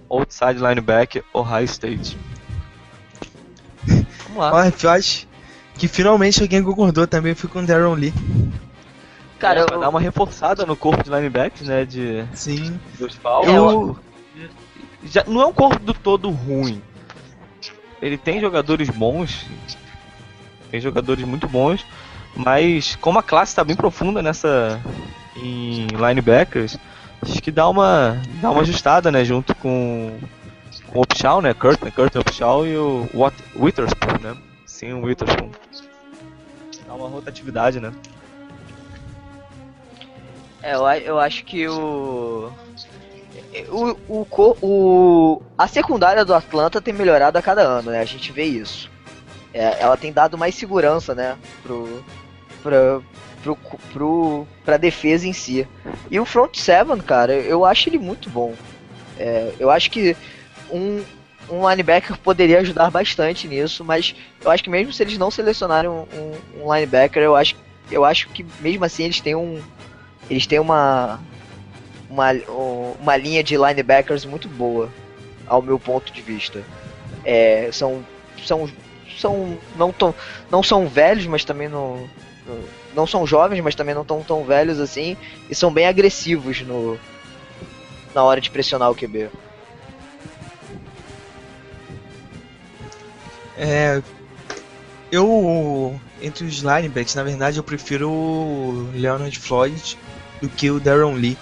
[0.10, 2.18] outside linebacker, Ohio State.
[4.34, 4.54] Vamos lá.
[4.54, 5.28] Olha, eu acho
[5.76, 7.36] que finalmente alguém concordou também.
[7.36, 8.14] Fui com o Darren Lee.
[9.40, 12.80] Cara, é, eu, pra dar uma reforçada no corpo de linebackers, né, de, Sim.
[12.98, 13.54] dos Falcons.
[13.54, 14.00] Eu,
[15.04, 16.82] Já, não é um corpo do todo ruim.
[18.02, 19.46] Ele tem jogadores bons,
[20.74, 21.86] tem jogadores muito bons,
[22.36, 24.82] mas como a classe está bem profunda nessa
[25.38, 26.80] em linebackers,
[27.22, 30.18] acho que dá uma dá uma ajustada, né, junto com
[30.88, 34.36] com o Upshaw, né, Kurt, né, Kurt Upshaw e o Wat, Witherspoon, né?
[34.66, 35.52] Sim, o Witherspoon.
[36.88, 37.94] Dá uma rotatividade, né?
[40.64, 42.52] é, eu, eu acho que o
[43.70, 48.00] o, o, o a secundária do Atlanta tem melhorado a cada ano, né?
[48.00, 48.92] A gente vê isso.
[49.54, 52.04] É, ela tem dado mais segurança, né, pro
[52.64, 53.02] pra,
[53.44, 53.58] pro,
[53.92, 55.68] pro, pra defesa em si.
[56.10, 58.54] E o front seven, cara, eu acho ele muito bom.
[59.20, 60.16] É, eu acho que
[60.72, 61.04] um,
[61.50, 65.90] um linebacker poderia ajudar bastante nisso, mas eu acho que mesmo se eles não selecionarem
[65.90, 67.56] um, um- um linebacker, eu acho,
[67.92, 69.62] eu acho que mesmo assim eles têm um.
[70.30, 71.20] Eles têm uma,
[72.10, 72.32] uma.
[73.00, 74.90] uma linha de linebackers muito boa,
[75.46, 76.64] ao meu ponto de vista.
[77.26, 78.04] É, são.
[78.44, 78.68] são.
[79.24, 79.58] São.
[79.76, 80.14] não tão.
[80.52, 82.08] não são velhos, mas também não.
[82.94, 85.18] Não são jovens, mas também não tão tão velhos assim.
[85.50, 87.00] E são bem agressivos no.
[88.14, 89.30] Na hora de pressionar o QB.
[93.58, 94.02] é,
[95.12, 99.98] eu, entre os linebacks, na verdade, eu prefiro o Leonard Floyd
[100.42, 101.38] do que o Darren Lee.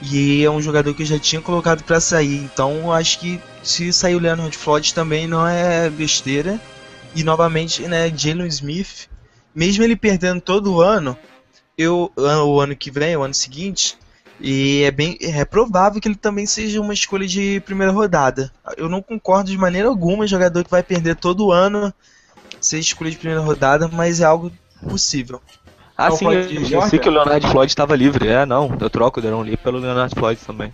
[0.00, 2.36] E é um jogador que eu já tinha colocado pra sair.
[2.36, 6.60] Então, acho que se sair o Leonard Floyd também não é besteira.
[7.14, 9.08] E novamente, né, Jalen Smith,
[9.54, 11.16] mesmo ele perdendo todo ano,
[11.76, 13.96] eu o ano que vem, o ano seguinte,
[14.40, 18.52] e é bem é provável que ele também seja uma escolha de primeira rodada.
[18.76, 21.92] Eu não concordo de maneira alguma jogador que vai perder todo ano
[22.60, 24.52] ser escolha de primeira rodada, mas é algo
[24.88, 25.40] possível.
[25.96, 26.98] Ah, Não, sim, eu Georgia?
[26.98, 28.28] que o Leonard Floyd estava livre.
[28.28, 30.72] É, não, eu troco o Daron Lee pelo Leonard Floyd também.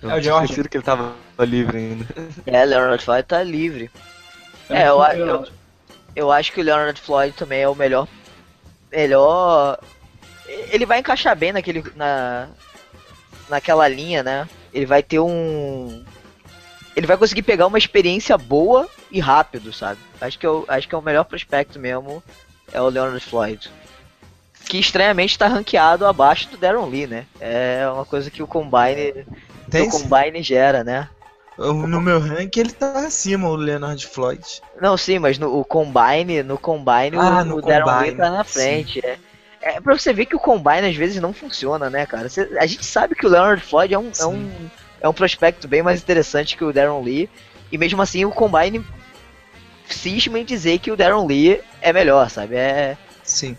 [0.00, 2.06] Eu É o esquecido que ele estava livre ainda.
[2.46, 3.90] É, Leonard Floyd tá livre.
[4.70, 5.46] É, eu, eu,
[6.16, 8.08] eu acho que o Leonard Floyd também é o melhor.
[8.90, 9.78] Melhor
[10.46, 12.48] ele vai encaixar bem naquele na
[13.48, 14.48] naquela linha, né?
[14.72, 16.04] Ele vai ter um
[16.96, 19.98] ele vai conseguir pegar uma experiência boa e rápido, sabe?
[20.20, 22.22] Acho que eu acho que é o melhor prospecto mesmo
[22.72, 23.70] é o Leonard Floyd.
[24.64, 27.26] Que estranhamente tá ranqueado abaixo do Darren Lee, né?
[27.38, 29.26] É uma coisa que o Combine,
[29.70, 31.08] Tem o Combine gera, né?
[31.56, 34.44] No meu ranking ele tá acima, o Leonard Floyd.
[34.80, 38.16] Não, sim, mas no o Combine, no Combine Ah, o, no o Darren Lee Combine,
[38.16, 38.52] tá na sim.
[38.52, 39.06] frente.
[39.06, 39.18] É,
[39.62, 42.26] é pra você ver que o Combine às vezes não funciona, né, cara?
[42.58, 44.50] A gente sabe que o Leonard Floyd é um, é, um,
[45.02, 47.30] é um prospecto bem mais interessante que o Darren Lee.
[47.70, 48.84] E mesmo assim o Combine
[49.88, 52.56] cisma em dizer que o Darren Lee é melhor, sabe?
[52.56, 53.56] É, Sim.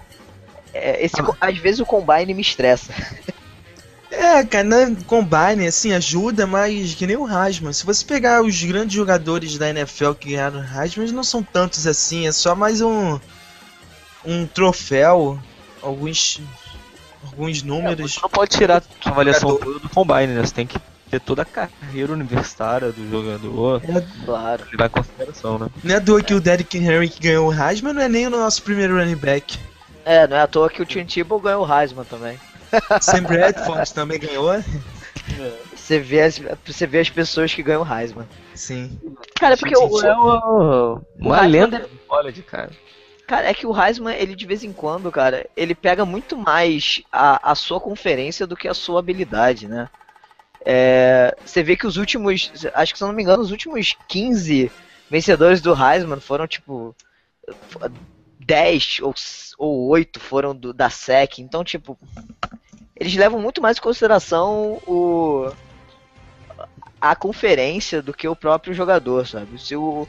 [0.73, 1.33] é- esse, Ah.
[1.39, 2.91] às vezes o Combine me estressa.
[4.17, 7.73] É, cara, na Combine, assim, ajuda, mas que nem o Heisman.
[7.73, 11.85] Se você pegar os grandes jogadores da NFL que ganharam o eles não são tantos
[11.85, 13.19] assim, é só mais um
[14.25, 15.39] um troféu,
[15.81, 16.41] alguns
[17.23, 18.13] alguns números.
[18.13, 20.41] Você não pode tirar a avaliação toda do combine, né?
[20.45, 23.81] Você tem que ter toda a carreira universitária do jogador.
[24.25, 24.63] Claro.
[24.71, 25.67] Levar em consideração, né?
[25.83, 28.27] Não é à toa que o Derrick Henry que ganhou o Heisman não é nem
[28.27, 29.59] o nosso primeiro running back.
[30.03, 32.39] É, não é à toa que o Tim Tebow ganhou o Heisman também.
[33.01, 34.51] Sam Bradford também ganhou.
[35.75, 38.27] Você vê, as, você vê as pessoas que ganham o Heisman.
[38.53, 38.99] Sim.
[39.39, 40.15] Cara, porque o, é
[41.19, 42.71] uma, lenda do college, cara.
[43.27, 47.01] Cara, é que o Heisman, ele de vez em quando, cara, ele pega muito mais
[47.11, 49.89] a, a sua conferência do que a sua habilidade, né?
[50.63, 53.95] É, você vê que os últimos, acho que se eu não me engano, os últimos
[54.07, 54.71] 15
[55.09, 56.95] vencedores do Heisman foram tipo
[58.39, 59.13] 10 ou,
[59.57, 61.97] ou 8 foram do, da SEC, então tipo,
[62.95, 65.51] eles levam muito mais em consideração o
[66.99, 69.61] a conferência do que o próprio jogador, sabe?
[69.61, 70.07] Se o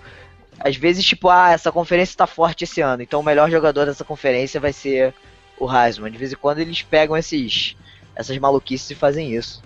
[0.59, 4.05] às vezes, tipo, ah, essa conferência tá forte esse ano, então o melhor jogador dessa
[4.05, 5.14] conferência vai ser
[5.59, 6.11] o Heisman.
[6.11, 7.76] De vez em quando eles pegam esses,
[8.14, 9.62] essas maluquices e fazem isso.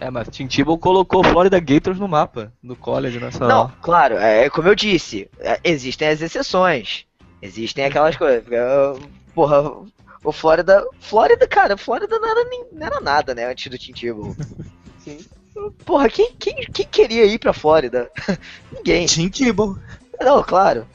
[0.00, 3.68] É, mas Tim Tebow colocou Florida Gators no mapa do college nacional.
[3.68, 7.04] Não, claro, é como eu disse, é, existem as exceções.
[7.40, 8.44] Existem aquelas coisas.
[8.52, 8.94] ah,
[9.34, 9.72] Porra,
[10.24, 10.84] o Flórida.
[11.00, 14.34] Flórida, cara, Flórida não era, nem- não era nada, né, antes do Tim Tebow.
[15.84, 18.10] Porra, quem, quem, quem queria ir pra Flórida?
[18.72, 19.06] Ninguém.
[19.06, 19.76] Tim Tebow.
[20.20, 20.86] Não, claro.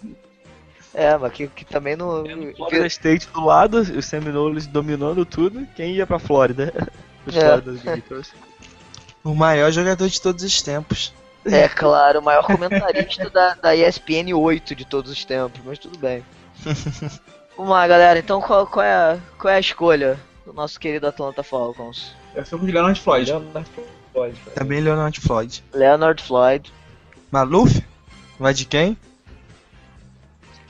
[0.94, 2.24] É, mas que, que também não.
[2.24, 6.72] Que- Florida State do lado, os Seminoles dominando tudo, quem ia pra Flórida?
[7.26, 7.62] Os É.
[7.62, 8.24] Florida.
[9.24, 11.14] O maior jogador de todos os tempos.
[11.46, 15.98] É, claro, o maior comentarista da, da ESPN 8 de todos os tempos, mas tudo
[15.98, 16.24] bem.
[17.56, 18.20] Vamos lá, galera.
[18.20, 22.16] Então, qual, qual, é, a, qual é a escolha do nosso querido Atlanta Falcons?
[22.36, 23.32] Eu sou com o Leonard Floyd.
[24.56, 25.64] Também Leonard Floyd.
[25.74, 26.74] Leonard Floyd.
[27.32, 27.84] Maluf?
[28.40, 28.98] Vai de quem?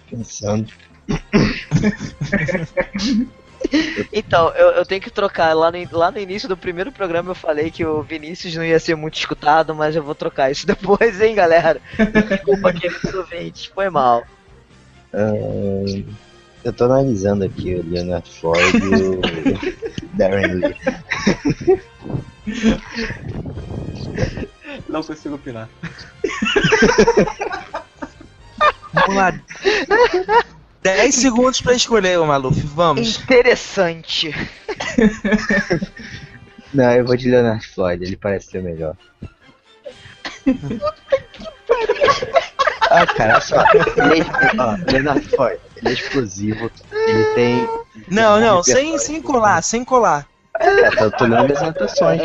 [0.10, 0.72] Pensando.
[4.12, 5.54] Então, eu, eu tenho que trocar.
[5.54, 8.80] Lá no, lá no início do primeiro programa eu falei que o Vinícius não ia
[8.80, 11.82] ser muito escutado, mas eu vou trocar isso depois, hein, galera?
[12.30, 13.66] Desculpa, queridos ouvintes.
[13.66, 14.24] Foi mal.
[15.14, 16.06] Ahn,
[16.64, 19.22] eu tô analisando aqui o Leonard Floyd e o
[20.18, 20.76] Darren Lee.
[24.88, 25.70] Não consigo opinar.
[28.94, 29.34] Vamos lá.
[30.82, 32.60] 10 segundos pra escolher o Maluf.
[32.68, 33.18] Vamos.
[33.20, 34.34] Interessante.
[36.74, 38.96] Não, eu vou de Leonard Floyd, ele parece ser melhor.
[42.94, 43.56] Ah, cara, olha só.
[44.12, 44.26] Ele é,
[44.60, 47.70] ó, Leonard Floyd, ele é explosivo, ele tem.
[48.10, 50.28] Não, não, sem, sem colar, sem colar.
[50.60, 52.22] É, tô, tô lendo minhas anotações.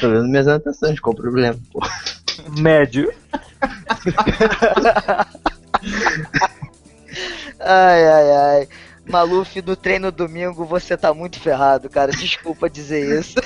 [0.00, 1.58] Tô lendo minhas anotações, qual o problema?
[1.72, 1.80] Pô.
[2.58, 3.12] Médio.
[7.60, 8.68] Ai, ai, ai.
[9.06, 12.12] Maluf, no treino domingo você tá muito ferrado, cara.
[12.12, 13.36] Desculpa dizer isso.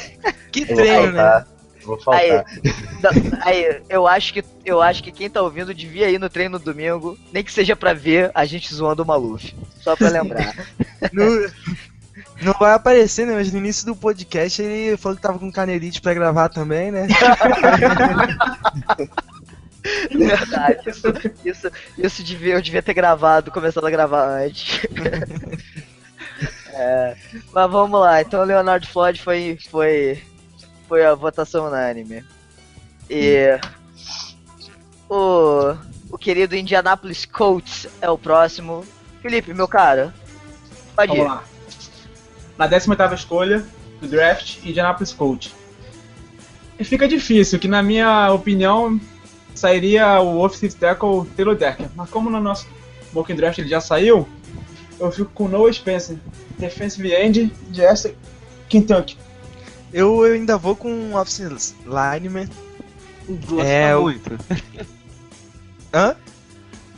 [0.51, 1.45] Que treino, né?
[1.85, 2.45] Vou faltar.
[3.03, 3.11] Não,
[3.43, 7.19] Aí, eu acho que eu acho que quem tá ouvindo devia ir no treino domingo,
[7.33, 9.55] nem que seja pra ver a gente zoando o Maluf.
[9.81, 10.55] Só pra lembrar.
[11.13, 11.27] Não,
[12.41, 13.35] não vai aparecer, né?
[13.35, 17.09] Mas no início do podcast ele falou que tava com canelite pra gravar também, né?
[20.11, 20.91] Verdade.
[20.91, 21.07] Isso,
[21.45, 24.81] isso, isso devia, eu devia ter gravado, começado a gravar antes.
[26.75, 27.15] É,
[27.53, 30.23] mas vamos lá, então o Leonard Floyd foi, foi,
[30.93, 32.23] foi a votação unânime.
[33.09, 33.59] E
[35.09, 35.75] o,
[36.11, 38.85] o querido Indianapolis Colts é o próximo.
[39.23, 40.13] Felipe, meu cara,
[40.95, 41.29] pode Vamos ir.
[41.29, 41.45] lá.
[42.59, 43.65] Na 18 escolha
[44.03, 45.55] do draft, Indianapolis Colts.
[46.79, 49.01] E fica difícil, que na minha opinião
[49.55, 51.89] sairia o offensive tackle Taylor Decker.
[51.97, 52.69] Mas como no nosso
[53.15, 54.29] mock draft ele já saiu,
[55.01, 56.19] eu fico com Noah Spencer,
[56.59, 58.15] Defensive End, Jesse
[58.69, 59.17] Kentucky.
[59.93, 62.49] Eu, eu ainda vou com offensive lineman.
[63.49, 64.31] Gosta É, muito.
[65.95, 66.17] Hã?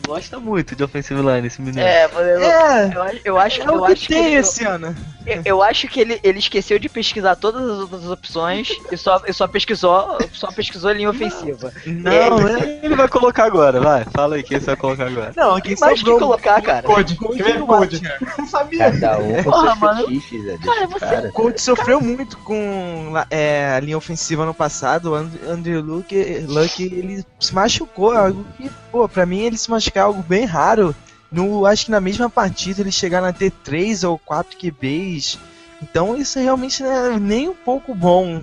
[0.06, 1.82] Gosta muito de offensive line esse menino.
[1.82, 4.36] É, eu, É, eu acho, eu acho, é eu o que acho que tem ele-
[4.36, 4.94] esse ano.
[5.26, 9.22] Eu, eu acho que ele, ele esqueceu de pesquisar todas as outras opções e só,
[9.26, 11.72] e só pesquisou só pesquisou linha ofensiva.
[11.86, 12.60] Não, é.
[12.60, 13.80] Quem ele vai colocar agora?
[13.80, 15.32] Vai, fala aí quem você vai colocar agora.
[15.34, 16.82] Não, quem Mais que colocar, cara.
[16.82, 18.02] Code, do Code?
[18.38, 18.92] Não sabia.
[18.92, 19.98] Cada um com Porra, seus mano.
[20.02, 21.30] fetiches, é, Cara, você- caras.
[21.30, 25.12] O Coach sofreu muito com é, a linha ofensiva no passado.
[25.12, 26.14] O And- Andrew Luck,
[26.46, 28.12] Luck ele se machucou.
[28.12, 30.94] Algo que, pô, pra mim ele se machucar é algo bem raro.
[31.30, 35.38] No, acho que na mesma partida ele chegaram a ter 3 ou 4 QBs.
[35.82, 38.42] Então isso realmente não é nem um pouco bom.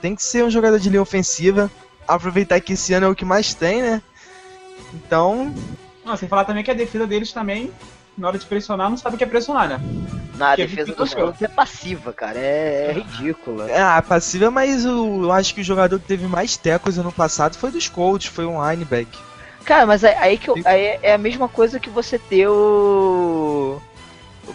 [0.00, 1.70] Tem que ser um jogador de linha ofensiva.
[2.06, 4.02] Aproveitar que esse ano é o que mais tem, né?
[4.92, 5.52] Então,
[6.04, 7.72] Não, sem falar também que a defesa deles também,
[8.18, 9.80] na hora de pressionar, não sabe o que é pressionar, né?
[10.36, 11.20] Na Que defesa show.
[11.22, 12.38] Colts é passiva, cara.
[12.38, 13.68] É, é ridícula.
[13.74, 17.56] Ah, passiva, mas o, eu acho que o jogador que teve mais tecos ano passado
[17.56, 19.18] foi dos Colts, foi um linebacker.
[19.64, 23.80] Cara, mas aí, aí que eu- aí é a mesma coisa que você ter o.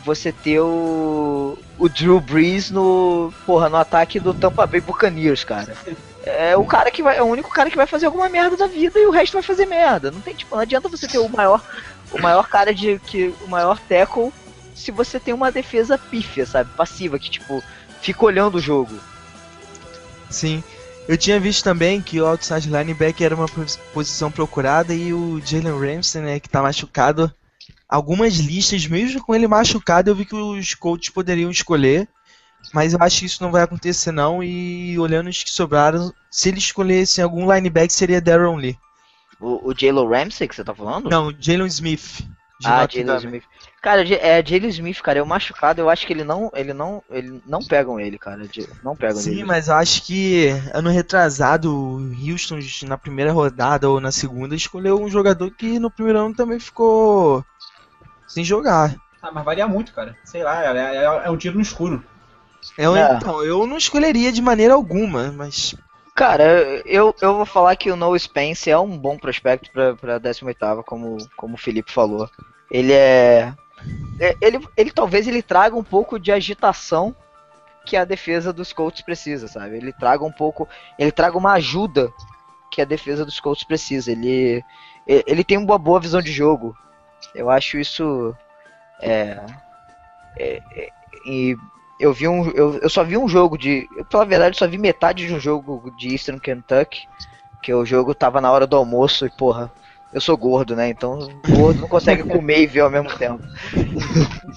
[0.05, 1.57] Você ter o.
[1.77, 3.33] O Drew Brees no.
[3.45, 5.75] Porra, no ataque do Tampa Bay Buccaneers, cara.
[6.23, 7.17] É o cara que vai.
[7.17, 9.41] É o único cara que vai fazer alguma merda da vida e o resto vai
[9.41, 10.11] fazer merda.
[10.11, 11.63] Não tem, tipo, não adianta você ter o maior.
[12.11, 12.99] O maior cara de.
[12.99, 14.31] que O maior tackle
[14.75, 16.69] se você tem uma defesa pífia, sabe?
[16.77, 17.61] Passiva, que tipo,
[18.01, 18.95] fica olhando o jogo.
[20.29, 20.63] Sim.
[21.09, 25.41] Eu tinha visto também que o outside linebacker era uma pos- posição procurada e o
[25.43, 27.33] Jalen Ramsey, né, que tá machucado.
[27.89, 32.07] Algumas listas, mesmo com ele machucado, eu vi que os coaches poderiam escolher.
[32.73, 34.43] Mas eu acho que isso não vai acontecer não.
[34.43, 38.77] E olhando os que sobraram, se eles escolhessem algum linebacker seria Darren Lee.
[39.39, 41.09] O, o Jalen Ramsey que você tá falando?
[41.09, 42.21] Não, Jalen Smith.
[42.63, 43.17] Ah, Jalen.
[43.17, 43.43] Smith.
[43.81, 47.41] Cara, é Jalen Smith, cara, eu machucado, eu acho que ele não, ele não, ele
[47.45, 48.45] não pegam ele, cara,
[48.83, 49.43] não pegam Sim, ele.
[49.45, 54.99] mas eu acho que ano retrasado, o Houston na primeira rodada ou na segunda escolheu
[54.99, 57.43] um jogador que no primeiro ano também ficou
[58.27, 58.95] sem jogar.
[59.21, 60.17] Ah, mas varia muito, cara.
[60.23, 62.03] Sei lá, é, é- é um tiro no escuro.
[62.77, 63.15] Eu, É.
[63.15, 65.73] Então, eu não escolheria de maneira alguma, mas
[66.15, 66.43] Cara,
[66.85, 70.83] eu, eu vou falar que o Noah Spence é um bom prospecto pra, pra 18ª,
[70.83, 72.29] como, como o Felipe falou.
[72.69, 73.68] Ele é, é-
[74.41, 77.15] ele, ele talvez ele traga um pouco de agitação
[77.85, 79.77] que a defesa dos Colts precisa, sabe?
[79.77, 80.67] Ele traga um pouco,
[80.97, 82.11] ele traga uma ajuda
[82.71, 84.11] que a defesa dos Colts precisa.
[84.11, 84.63] Ele,
[85.07, 86.75] ele tem uma boa visão de jogo.
[87.33, 88.35] Eu acho isso
[89.01, 89.39] é,
[90.37, 90.89] é- é-
[91.25, 91.55] e
[91.99, 95.25] eu vi um eu, eu só vi um jogo de, pela verdade, só vi metade
[95.27, 97.07] de um jogo de Eastern Kentucky,
[97.61, 99.71] que o jogo tava na hora do almoço e porra,
[100.11, 100.89] eu sou gordo, né?
[100.89, 103.43] Então, gordo não consegue comer e ver ao mesmo tempo.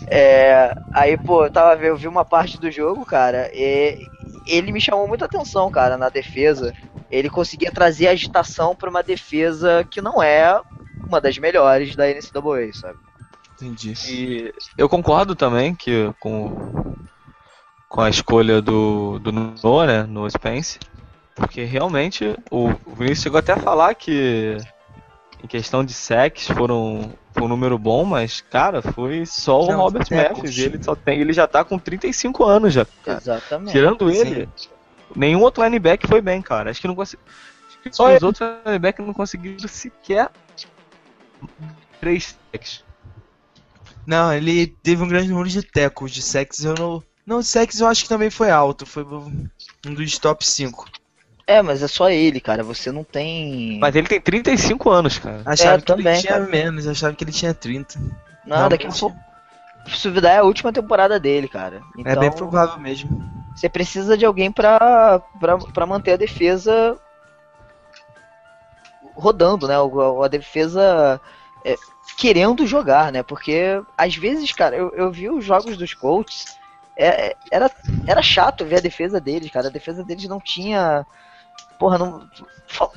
[0.09, 4.07] É, aí, pô, eu tava vendo, eu vi uma parte do jogo, cara, e
[4.47, 6.75] ele me chamou muita atenção, cara, na defesa.
[7.11, 10.61] Ele conseguia trazer agitação pra uma defesa que não é
[11.07, 12.99] uma das melhores da NCAA, sabe?
[13.61, 13.95] entendi.
[14.09, 16.97] E eu concordo também que com,
[17.89, 20.79] com a escolha do, do Noah, né, no Spence,
[21.35, 24.57] porque realmente o, o Vinícius chegou até a falar que
[25.43, 29.81] em questão de sacks foram foi um número bom, mas cara, foi só o Não,
[29.81, 30.07] Robert.
[30.11, 32.87] Matthews, e ele só tem, ele já tá com 35 anos já.
[33.05, 33.19] cara.
[33.19, 33.73] Exatamente.
[33.73, 34.49] Tirando ele,
[35.17, 36.71] nenhum outro linebacker foi bem, cara.
[36.71, 37.23] Acho que não consegui,
[37.91, 38.25] Só os ele.
[38.25, 40.31] outros linebackers não conseguiram sequer
[42.01, 42.85] três sacks.
[44.07, 47.03] Não, ele teve um grande número de tecos, de sacks eu não...
[47.25, 50.89] Não, sacks eu acho que também foi alto, foi um dos top 5.
[51.57, 52.63] É, mas é só ele, cara.
[52.63, 53.79] Você não tem.
[53.81, 55.43] Mas ele tem 35 anos, cara.
[55.45, 56.47] Achava que também, ele tinha cara.
[56.47, 57.99] menos, achava que ele tinha 30.
[58.47, 59.17] Não, daqui a pouco.
[59.89, 61.83] Se duvidar, é a última temporada dele, cara.
[61.99, 63.23] Então, É bem provável mesmo.
[63.55, 66.97] Você precisa de alguém pra, pra, pra manter a defesa
[69.15, 69.79] rodando, né?
[69.79, 71.21] O- A, defesa
[71.65, 71.75] é,
[72.17, 73.23] querendo jogar, né?
[73.23, 76.57] Porque às vezes, cara, eu, eu vi os jogos dos Colts.
[76.97, 77.71] é- é- era,
[78.07, 79.69] era chato ver a defesa deles, cara.
[79.69, 81.07] A defesa deles não tinha.
[81.83, 82.29] Porra, não.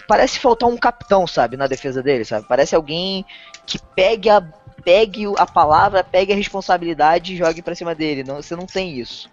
[0.07, 2.45] Parece faltar um capitão, sabe, na defesa deles, sabe?
[2.47, 3.25] Parece alguém
[3.65, 4.39] que pegue a,
[4.83, 8.23] pegue a palavra, pegue a responsabilidade e jogue pra cima dele.
[8.23, 9.27] Não, você não tem isso.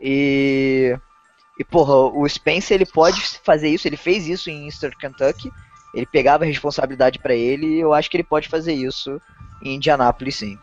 [0.00, 0.98] E.
[1.56, 5.52] E, porra, o Spencer ele pode fazer isso, ele fez isso em Eastern Kentucky.
[5.94, 9.20] Ele pegava a responsabilidade pra ele e eu acho que ele pode fazer isso
[9.62, 10.58] em Indianápolis, sim.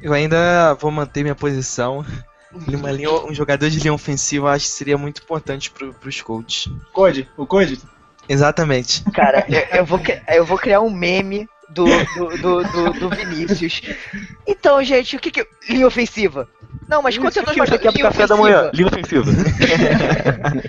[0.00, 2.06] Eu ainda vou manter minha posição.
[2.54, 6.20] Uma linha- um jogador de linha ofensiva eu acho que seria muito importante pro, pros
[6.22, 6.70] coaches.
[6.92, 7.80] Code, o Code.
[8.28, 9.02] Exatamente.
[9.12, 13.82] Cara, eu, eu vou, eu vou criar um meme do, do, do, do, do Vinícius.
[14.46, 15.46] Então, gente, o que que.
[15.68, 16.48] Linha ofensiva.
[16.88, 17.82] Não, mas quanto é O 2 que mais você 2?
[17.82, 18.70] quer pro Linha café da manhã?
[18.72, 19.24] Linha ofensiva.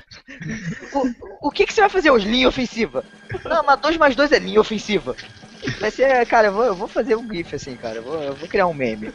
[0.94, 2.28] O, o que que você vai fazer hoje?
[2.28, 3.04] Linha ofensiva.
[3.44, 5.16] Não, mas 2 mais 2 é linha ofensiva.
[5.80, 7.98] Vai ser, cara, eu vou, eu vou fazer um GIF assim, cara.
[7.98, 9.12] Eu vou, eu vou criar um meme.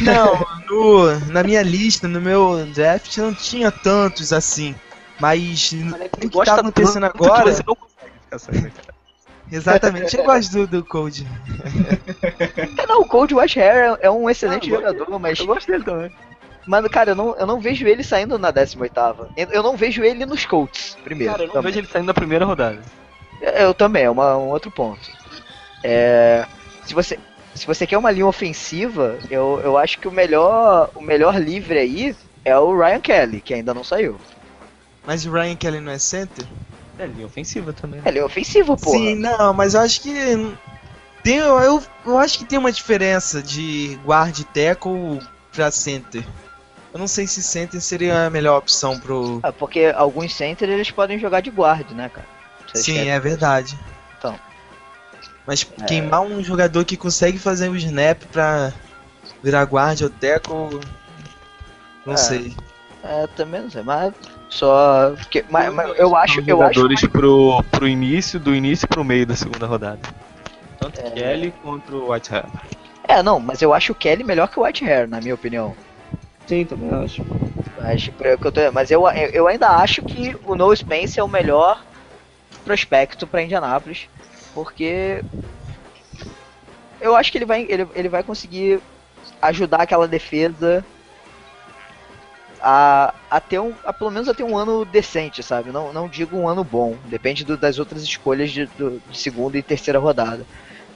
[0.00, 4.74] Não, no, na minha lista, no meu draft, não tinha tantos assim.
[5.20, 8.94] Mas no Ele o que gosta tá acontecendo agora, Você não consegue ficar saindo, cara.
[9.52, 11.26] exatamente, eu gosto do, do Code.
[12.76, 15.38] É, Não, o Cold White Hair é, é um excelente Ah, eu jogador, mas.
[15.38, 16.10] Eu gosto dele também.
[16.66, 18.98] Mano, cara, eu não, eu não vejo ele saindo na 18
[19.36, 21.32] Eu eu não vejo ele nos Colts, primeiro.
[21.32, 21.72] Cara, eu não também.
[21.72, 22.80] vejo ele saindo na primeira rodada.
[23.40, 25.00] Eu também, é uma- um outro ponto.
[25.84, 26.46] É,
[26.86, 27.18] se, você,
[27.54, 31.78] se você quer uma linha ofensiva, eu, eu acho que o melhor, o melhor livre
[31.78, 34.18] aí é o Ryan Kelly, que ainda não saiu.
[35.06, 36.46] Mas o Ryan Kelly não é center?
[36.98, 38.00] É linha ofensiva também.
[38.06, 38.90] Ele é ofensivo, pô.
[38.90, 40.10] Sim, não, mas eu acho que.
[41.22, 45.20] Tem, eu, eu acho que tem uma diferença de guard e tackle
[45.52, 46.24] pra center.
[46.92, 49.40] Eu não sei se center seria a melhor opção pro.
[49.42, 52.26] Ah, porque alguns centers eles podem jogar de guard, né, cara?
[52.66, 53.76] Vocês Sim, querem- é verdade.
[54.18, 54.38] Então.
[55.46, 58.72] Mas queimar um jogador que consegue fazer o snap pra
[59.42, 60.80] virar guard ou tackle.
[62.06, 62.16] Não É.
[62.16, 62.56] sei.
[63.02, 64.14] É, também não sei, mas
[64.48, 65.12] só.
[65.16, 66.74] Porque, mas, mas eu acho, eu acho.
[66.74, 70.00] jogadores pro, pro início, do início pro meio da segunda rodada.
[70.78, 71.10] Tanto É.
[71.10, 72.46] Kelly contra o Whitehair.
[73.06, 75.76] É, não, mas eu acho o Kelly melhor que o White Hair, na minha opinião.
[76.46, 77.22] Sim, também acho.
[77.80, 81.22] Acho que eu tô, mas eu, eu eu ainda acho que o No Spence é
[81.22, 81.82] o melhor
[82.64, 84.08] prospecto para Indianápolis,
[84.54, 85.24] porque
[87.00, 88.82] eu acho que ele vai, ele, ele vai conseguir
[89.42, 90.86] ajudar aquela defesa
[92.60, 95.72] a, a ter um, a pelo menos a ter um ano decente, sabe?
[95.72, 99.58] Não, não digo um ano bom, depende do- das outras escolhas de, do- de segunda
[99.58, 100.46] e terceira rodada.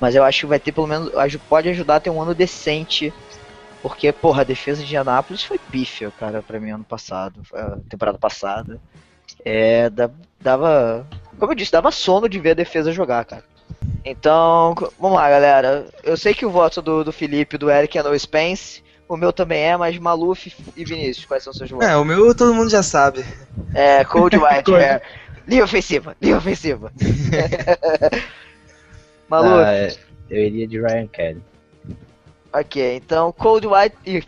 [0.01, 1.11] Mas eu acho que vai ter pelo menos,
[1.49, 3.15] pode ajudar a ter um ano decente
[3.83, 7.43] porque, porra, a defesa de Anápolis foi pífia, cara, pra mim ano passado,
[7.89, 8.83] temporada passada.
[9.45, 11.09] É, da- dava.
[11.39, 13.45] Como eu disse, dava sono de ver a defesa jogar, cara.
[14.05, 15.87] Então, vamos lá, galera.
[16.03, 18.83] Eu sei que o voto do, do Felipe e do Eric é no Spence.
[19.09, 21.89] O meu também é, mas Maluf e Vinícius, quais são seus votos?
[21.89, 23.25] É, o meu todo mundo já sabe.
[23.75, 24.83] É, Cold White, Cold.
[24.83, 25.01] é.
[25.47, 26.93] Linha ofensiva, linha ofensiva.
[29.29, 29.95] Maluf, Ah, é,
[30.31, 31.43] eu iria de Ryan Kelly.
[32.53, 34.25] Ok, então Cold White.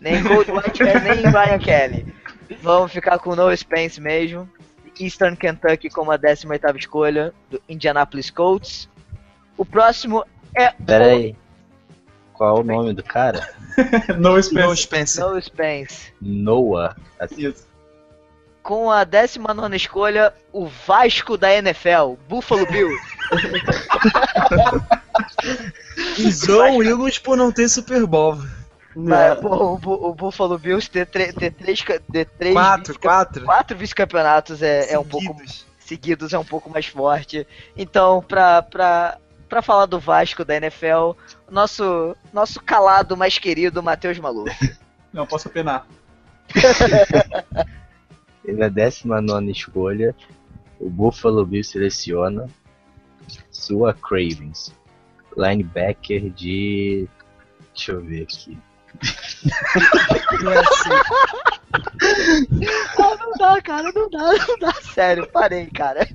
[0.00, 2.06] Nem Cold White nem Ryan Kelly.
[2.62, 4.48] Vamos ficar com o No Spence mesmo.
[5.00, 8.88] Eastern Kentucky como a 18 escolha do Indianapolis Colts.
[9.56, 10.24] O próximo
[10.54, 11.36] é Pera aí.
[12.32, 13.48] Qual é o nome do cara?
[14.18, 14.76] no No Spencer.
[14.76, 15.24] Spencer.
[15.26, 16.12] No Spence.
[16.20, 16.96] Noah.
[17.18, 17.68] Assim, Isso.
[18.62, 23.00] Com a 19 escolha, o Vasco da NFL, Buffalo Bills.
[26.18, 28.38] E zoam o Eagles por não ter Super Bowl.
[28.94, 31.80] Mas, pô, o, o Buffalo Bills ter, tre- ter três,
[32.12, 33.44] ter três Quatro, vice- quatro.
[33.44, 35.66] quatro vice-campeonatos é, é um pouco Seguidos.
[35.78, 37.46] seguidos é um pouco mais forte.
[37.76, 39.16] Então, pra, pra,
[39.48, 41.12] pra falar do Vasco da NFL,
[41.48, 44.44] nosso, nosso calado mais querido, Matheus Malu.
[45.12, 45.86] Não posso opinar.
[48.46, 50.14] na 19 escolha,
[50.80, 52.48] o Buffalo Bills seleciona
[53.50, 54.74] sua Cravens.
[55.36, 57.08] Linebacker de.
[57.74, 58.58] Deixa eu ver aqui.
[60.42, 60.90] Não é assim.
[62.98, 64.72] Ah, não dá, cara, não dá, não dá.
[64.94, 66.06] Sério, parei, cara.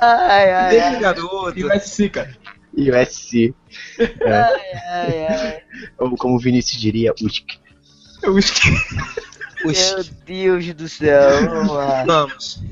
[0.00, 1.00] Ai, ai, Deixa o ai.
[1.00, 1.58] garoto.
[1.58, 2.36] E o SC, cara.
[2.76, 3.54] USC.
[3.98, 5.62] ai, ai, ai.
[5.98, 7.44] Ou como o Vinícius diria, USC.
[8.26, 8.70] Oxi.
[9.64, 12.04] Meu Deus do céu, vamos lá.
[12.04, 12.62] Vamos.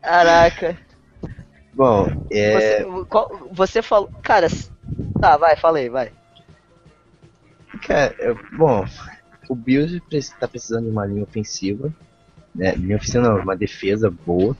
[0.00, 0.76] Caraca.
[1.74, 2.82] Bom, é.
[2.84, 4.10] Você, qual- você falou.
[4.22, 4.46] Cara,
[5.20, 6.12] tá, vai, falei, vai.
[7.82, 8.84] Cara, é, bom,
[9.48, 10.00] o Bills
[10.38, 11.92] tá precisando de uma linha ofensiva.
[12.54, 12.74] Né?
[12.74, 14.56] Linha ofensiva não, uma defesa boa.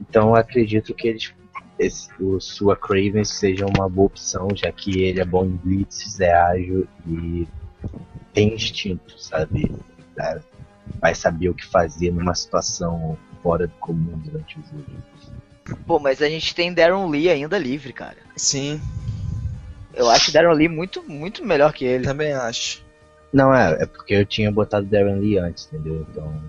[0.00, 1.34] Então eu acredito que eles,
[1.78, 6.20] esse, o sua Craven seja uma boa opção, já que ele é bom em blitzes,
[6.20, 7.46] é ágil e
[8.32, 9.70] tem instinto, sabe?
[10.14, 10.40] Tá?
[11.00, 15.76] Vai saber o que fazer numa situação fora do comum durante o jogo.
[15.86, 18.16] Pô, mas a gente tem Darren Lee ainda livre, cara.
[18.36, 18.80] Sim,
[19.94, 22.04] Eu acho Darren Lee muito, muito melhor que ele.
[22.04, 22.82] também acho.
[23.32, 26.06] Não, é, é porque eu tinha botado Darren Lee antes, entendeu?
[26.10, 26.42] Então.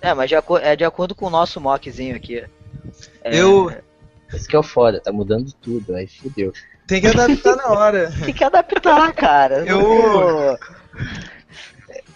[0.00, 2.44] É, mas de é de acordo com o nosso mockzinho aqui.
[3.22, 3.72] É, Eu.
[4.32, 6.52] Esse que é o foda, tá mudando tudo, aí fudeu.
[6.86, 8.10] Tem que adaptar na hora.
[8.24, 9.64] Tem que adaptar, cara.
[9.66, 10.56] Eu-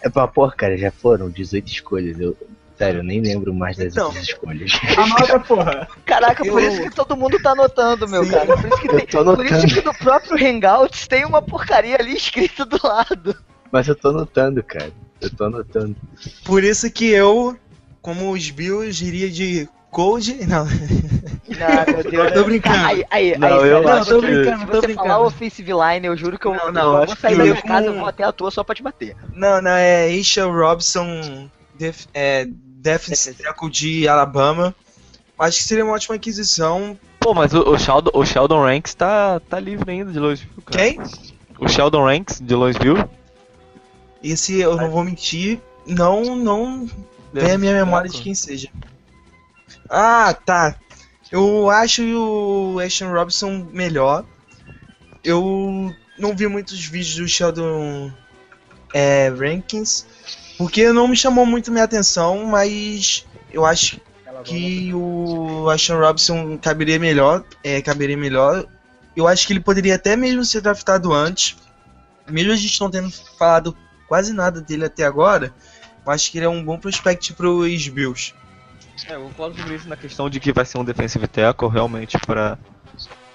[0.01, 2.19] É pra porra, cara, já foram 18 escolhas.
[2.19, 2.35] Eu,
[2.77, 4.11] Sério, eu nem lembro mais das Então.
[4.11, 4.71] escolhas.
[4.97, 5.87] Anota, porra.
[6.05, 8.31] Caraca, por Eu- isso que todo mundo tá anotando, meu Sim.
[8.31, 8.45] cara.
[8.57, 12.15] Por isso, que Eu tem- por isso que no próprio Hangouts tem uma porcaria ali
[12.15, 13.35] escrita do lado.
[13.71, 14.91] Mas eu tô anotando, cara.
[15.21, 15.95] Eu tô anotando.
[16.43, 17.57] Por isso que eu,
[18.01, 20.45] como os Bills, iria de Cold.
[20.45, 22.31] Não, Não, meu Deus.
[22.33, 22.85] Tô brincando.
[22.85, 25.07] Aí, aí, Não, aí, eu acho tô que- brincando, Se tô você brincando.
[25.09, 27.51] falar offensive line, eu juro que eu, Não, eu não, vou acho sair da eu
[27.53, 29.15] minha casa, eu vou até a tua só pra te bater.
[29.33, 34.75] não, não é Aisha Robson, def, é, defensive tackle de Alabama.
[35.37, 36.97] Acho que seria uma ótima aquisição.
[37.19, 40.83] Pô, mas o, o Sheldon, o Sheldon Ranks tá, tá livre ainda de Louisville, cara.
[40.83, 40.99] Quem?
[41.59, 43.03] O Sheldon Ranks de Louisville.
[44.23, 46.89] Esse eu não vou mentir, não, não
[47.31, 48.69] vem a minha memória de quem seja.
[49.89, 50.75] Ah, tá.
[51.31, 54.25] Eu acho o Ashton Robinson melhor.
[55.23, 58.11] Eu não vi muitos vídeos do Sheldon
[58.93, 60.05] é, Rankins,
[60.57, 63.99] porque não me chamou muito minha atenção, mas eu acho
[64.43, 68.65] que o Ashton Robinson caberia melhor, é, caberia melhor.
[69.15, 71.57] Eu acho que ele poderia até mesmo ser draftado antes,
[72.29, 73.75] mesmo a gente não tendo falado
[74.07, 75.53] quase nada dele até agora.
[76.05, 78.33] Eu acho que ele é um bom prospect pro Bills.
[79.07, 82.17] É, eu concordo sobre isso na questão de que vai ser um defensive tackle realmente
[82.19, 82.57] pra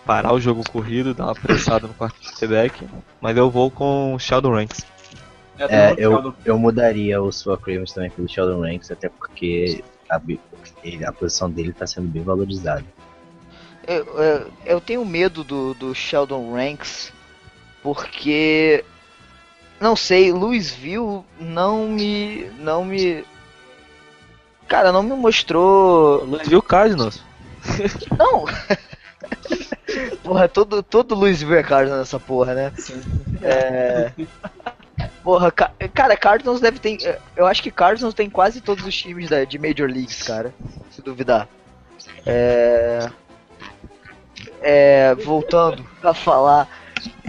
[0.06, 2.88] parar o jogo corrido, dar uma pressada no quarterback.
[3.20, 4.84] Mas eu vou com o Sheldon Ranks.
[5.68, 10.20] É, um eu, eu mudaria o Sua Cravens também pelo Sheldon Ranks, até porque a,
[11.06, 12.84] a posição dele tá sendo bem valorizada.
[13.86, 17.12] Eu, eu, eu tenho medo do, do Sheldon Ranks,
[17.82, 18.84] porque.
[19.78, 22.50] Não sei, Louisville não me.
[22.58, 23.24] Não me.
[24.68, 26.24] Cara, não me mostrou.
[26.24, 27.22] Louisville Cardinals.
[28.16, 28.44] Não!
[30.22, 32.72] porra, todo, todo Louisville é Cardinals nessa porra, né?
[33.42, 34.12] É.
[35.22, 37.20] Porra, ca- cara, Cardinals deve ter.
[37.36, 40.54] Eu acho que Cardinals tem quase todos os times da, de Major Leagues, cara.
[40.90, 41.48] Se duvidar.
[42.26, 43.10] É.
[44.60, 45.14] É.
[45.16, 46.68] Voltando a falar.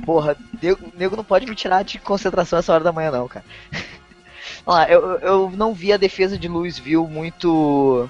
[0.06, 3.46] Porra, nego, nego não pode me tirar de concentração essa hora da manhã, não, cara.
[4.66, 8.10] Lá, eu, eu não vi a defesa de Louisville muito.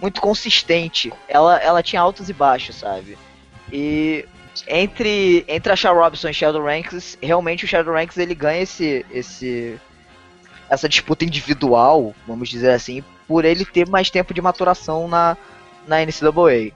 [0.00, 1.12] Muito consistente.
[1.28, 3.16] Ela, ela tinha altos e baixos, sabe?
[3.72, 4.26] E
[4.66, 9.04] entre, entre a Shao Robinson e Sheldon Ranks, realmente o Sheldon Ranks ele ganha esse,
[9.10, 9.78] esse
[10.68, 15.36] essa disputa individual, vamos dizer assim, por ele ter mais tempo de maturação na,
[15.86, 16.72] na NCAA.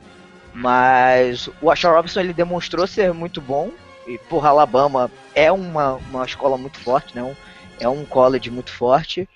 [0.53, 3.70] Mas o Ashar Robinson ele demonstrou ser muito bom.
[4.07, 7.22] E porra, Alabama é uma, uma escola muito forte, né?
[7.22, 7.36] Um-
[7.80, 9.28] é um college muito forte.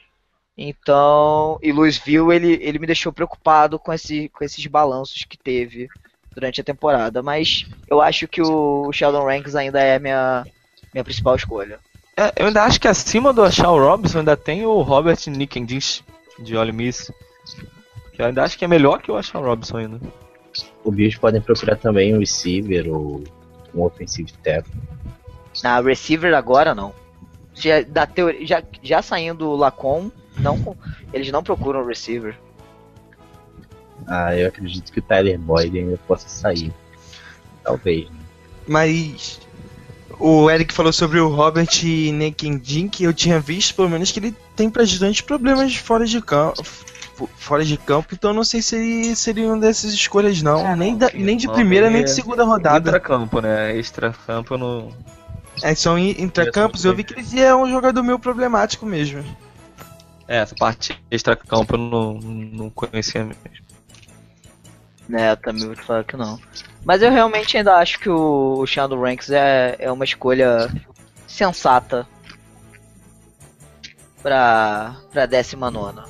[0.56, 5.88] Então, e Louisville ele, ele me deixou preocupado com, esse, com esses balanços que teve
[6.34, 7.22] durante a temporada.
[7.22, 10.44] Mas eu acho que o Sheldon Ranks ainda é minha,
[10.92, 11.78] minha principal escolha.
[12.16, 16.04] É, eu ainda acho que acima do Ashal Robinson ainda tem o Robert Nickendich
[16.38, 17.10] de Ole Miss.
[18.12, 20.00] Que eu ainda acho que é melhor que o Ashal Robinson ainda.
[20.84, 23.24] O Bills podem procurar também um receiver ou
[23.74, 24.72] um offensive tackle.
[25.62, 26.92] Na receiver agora não.
[27.54, 30.76] Já, da teoria, já, já saindo o Lacon, não,
[31.12, 32.36] eles não procuram receiver.
[34.06, 36.72] Ah, eu acredito que o Tyler Boyd ainda possa sair.
[37.62, 38.08] Talvez.
[38.10, 38.16] né?
[38.66, 39.40] Mas
[40.18, 41.68] o Eric falou sobre o Robert
[42.14, 46.62] Nekendin, que eu tinha visto, pelo menos, que ele tem bastante problemas fora de campo.
[47.36, 50.66] Fora de campo, então eu não sei se ele seria uma dessas escolhas, não.
[50.66, 52.88] Ah, nem, da- nem de primeira, nem de é- segunda rodada.
[52.88, 53.76] Intracampo, né?
[53.76, 54.88] Extracampo eu não.
[55.62, 59.22] É, são in- intracampos, eu vi que ele é um jogador meio problemático mesmo.
[60.26, 63.38] É, essa parte extracampo eu não, não conhecia mesmo.
[65.12, 66.40] Né, eu também vou te falar que não.
[66.86, 70.72] Mas eu realmente ainda acho que o, o Sheldon Ranks é, é uma escolha
[71.26, 72.08] sensata
[74.22, 75.98] pra, pra 19.
[75.98, 76.02] O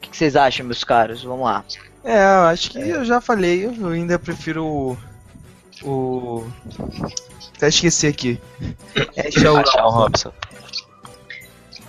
[0.00, 1.22] que, que vocês acham, meus caros?
[1.22, 1.64] Vamos lá.
[2.02, 4.98] É, eu acho que eu já falei, eu ainda prefiro o.
[5.84, 6.44] O.
[7.56, 8.40] Até esqueci aqui.
[9.14, 10.32] É Shell Ashal Robinson.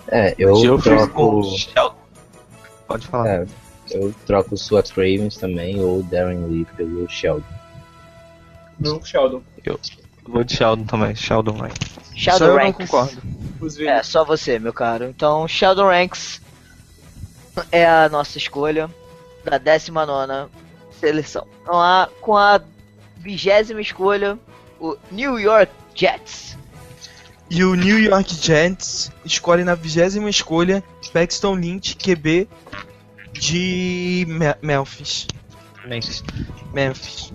[0.09, 1.39] É, eu, Eu fiz com troco.
[1.39, 1.95] o Sheldon.
[2.87, 3.27] Pode falar.
[3.29, 3.47] É,
[3.93, 7.43] eu troco sua Cravens também ou Darren Lee pelo Sheldon.
[8.79, 9.41] Meu Sheldon.
[10.27, 11.89] Vou de Sheldon também, Sheldon Ranks.
[11.95, 12.89] Só Sheldon eu não Ranks.
[12.89, 13.21] concordo.
[13.79, 15.05] É, só você, meu caro.
[15.05, 16.41] Então, Sheldon Ranks
[17.71, 18.89] é a nossa escolha
[19.43, 20.49] da 19
[20.99, 21.47] seleção.
[21.65, 22.61] Vamos lá, com a
[23.17, 24.37] vigésima escolha,
[24.79, 26.57] o New York Jets.
[27.49, 30.81] E o New York Giants escolhe na vigésima escolha
[31.11, 32.47] Paxton Lynch, QB
[33.41, 35.27] de Me- Memphis.
[36.71, 37.33] Memphis.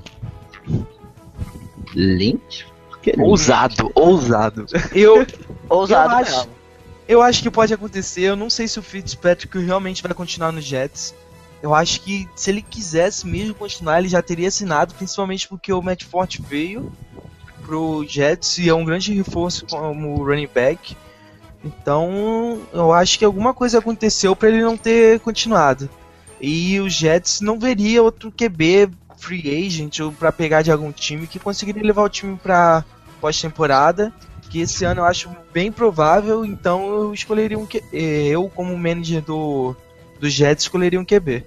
[1.94, 2.64] Lynch?
[3.18, 4.66] Ousado, ousado.
[4.94, 5.26] Eu,
[5.68, 6.48] Ousado Eu acho-.
[7.08, 8.22] Eu acho que pode acontecer.
[8.22, 11.14] Eu não sei se o Fitzpatrick realmente vai continuar no Jets.
[11.62, 15.82] Eu acho que se ele quisesse mesmo continuar, ele já teria assinado, principalmente porque o
[15.82, 16.92] Matt Forte veio
[17.64, 20.96] pro Jets e é um grande reforço como running back.
[21.66, 25.90] Então, eu acho que alguma coisa aconteceu para ele não ter continuado.
[26.40, 31.26] E o Jets não veria outro QB free agent ou para pegar de algum time
[31.26, 32.84] que conseguiria levar o time para
[33.20, 34.12] pós-temporada,
[34.50, 39.22] que esse ano eu acho bem provável, então eu escolheria um eh, eu como manager
[39.22, 39.74] do
[40.20, 41.44] do Jets escolheria um QB.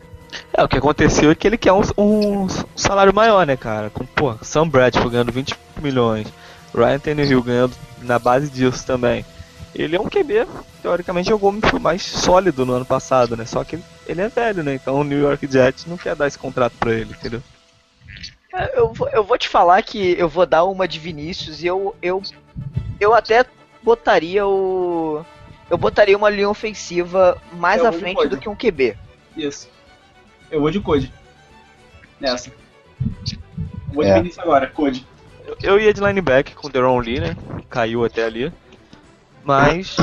[0.54, 3.90] É, o que aconteceu é que ele quer um, um salário maior, né, cara?
[3.90, 6.28] Com, pô, Sam Bradford ganhando 20 milhões,
[6.74, 9.26] Ryan Tannehill ganhando na base disso também.
[9.76, 10.48] Ele é um QB,
[10.82, 13.46] teoricamente jogou muito mais sólido no ano passado, né?
[13.46, 14.74] Só que ele, ele é velho, né?
[14.74, 17.42] Então o New York Jets não quer dar esse contrato pra ele, entendeu?
[18.54, 21.96] É, eu, eu vou te falar que eu vou dar uma de Vinícius e eu,
[22.02, 22.22] eu,
[23.00, 23.46] eu até
[23.84, 25.24] botaria o.
[25.70, 28.98] Eu botaria uma linha ofensiva mais Eu à frente do que um QB.
[29.38, 29.70] Isso.
[30.50, 31.14] Eu vou de Code.
[32.20, 32.52] Nessa.
[33.94, 34.16] Vou de É.
[34.16, 35.06] Vinícius agora, Code.
[35.46, 37.38] Eu, eu ia de linebacker com o Deron Lee, né?
[37.70, 38.52] Caiu até ali.
[39.50, 39.96] Mas.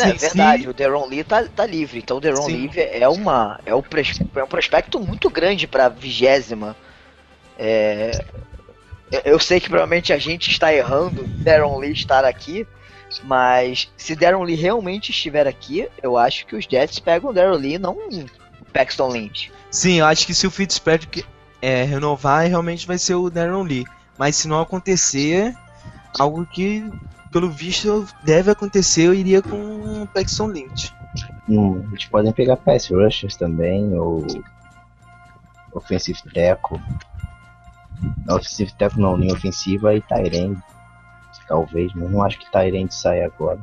[0.00, 1.98] é verdade, o Deron Lee tá, tá livre.
[1.98, 2.68] Então o Deron Sim.
[2.68, 6.74] Lee é, uma, é, um pres- é um prospecto muito grande pra vigésima.
[7.58, 8.10] É,
[9.24, 12.66] eu- sei que provavelmente a gente está errando Deron Lee estar aqui.
[13.24, 17.54] Mas se Deron Lee realmente estiver aqui, eu acho que os Jets pegam o Deron
[17.56, 18.26] Lee, não o
[18.70, 19.50] Paxton Lynch.
[19.70, 21.24] Sim, eu acho que se o Fitzpatrick
[21.62, 23.86] é, renovar, realmente vai ser o Darren Lee.
[24.18, 25.54] Mas se não acontecer,
[26.18, 26.88] algo que,
[27.32, 30.94] pelo visto, deve acontecer, eu iria com o Paxton Lynch.
[31.48, 34.26] Hum, eles podem pegar pass rushers também, ou
[35.72, 36.80] offensive tackle.
[38.26, 40.62] Não, offensive tackle não, linha ofensiva e Tyrande.
[41.46, 43.58] Talvez, mas não acho que Tyrande sai agora.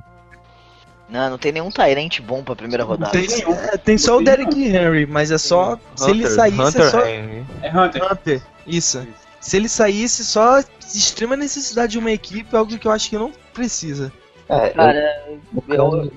[1.07, 3.11] Não, não tem nenhum Tyrant bom pra primeira rodada.
[3.11, 3.27] Tem,
[3.71, 5.77] é, tem só o Derrick Henry, mas é só.
[5.95, 7.05] se ele saísse, Hunter é só.
[7.05, 7.45] Henry.
[7.61, 8.11] É Hunter.
[8.11, 9.07] Hunter, isso.
[9.45, 13.31] Se ele saísse, só extrema necessidade de uma equipe, algo que eu acho que não
[13.53, 14.11] precisa.
[14.49, 16.11] É, Cara, eu, eu-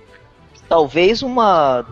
[0.66, 1.86] talvez uma.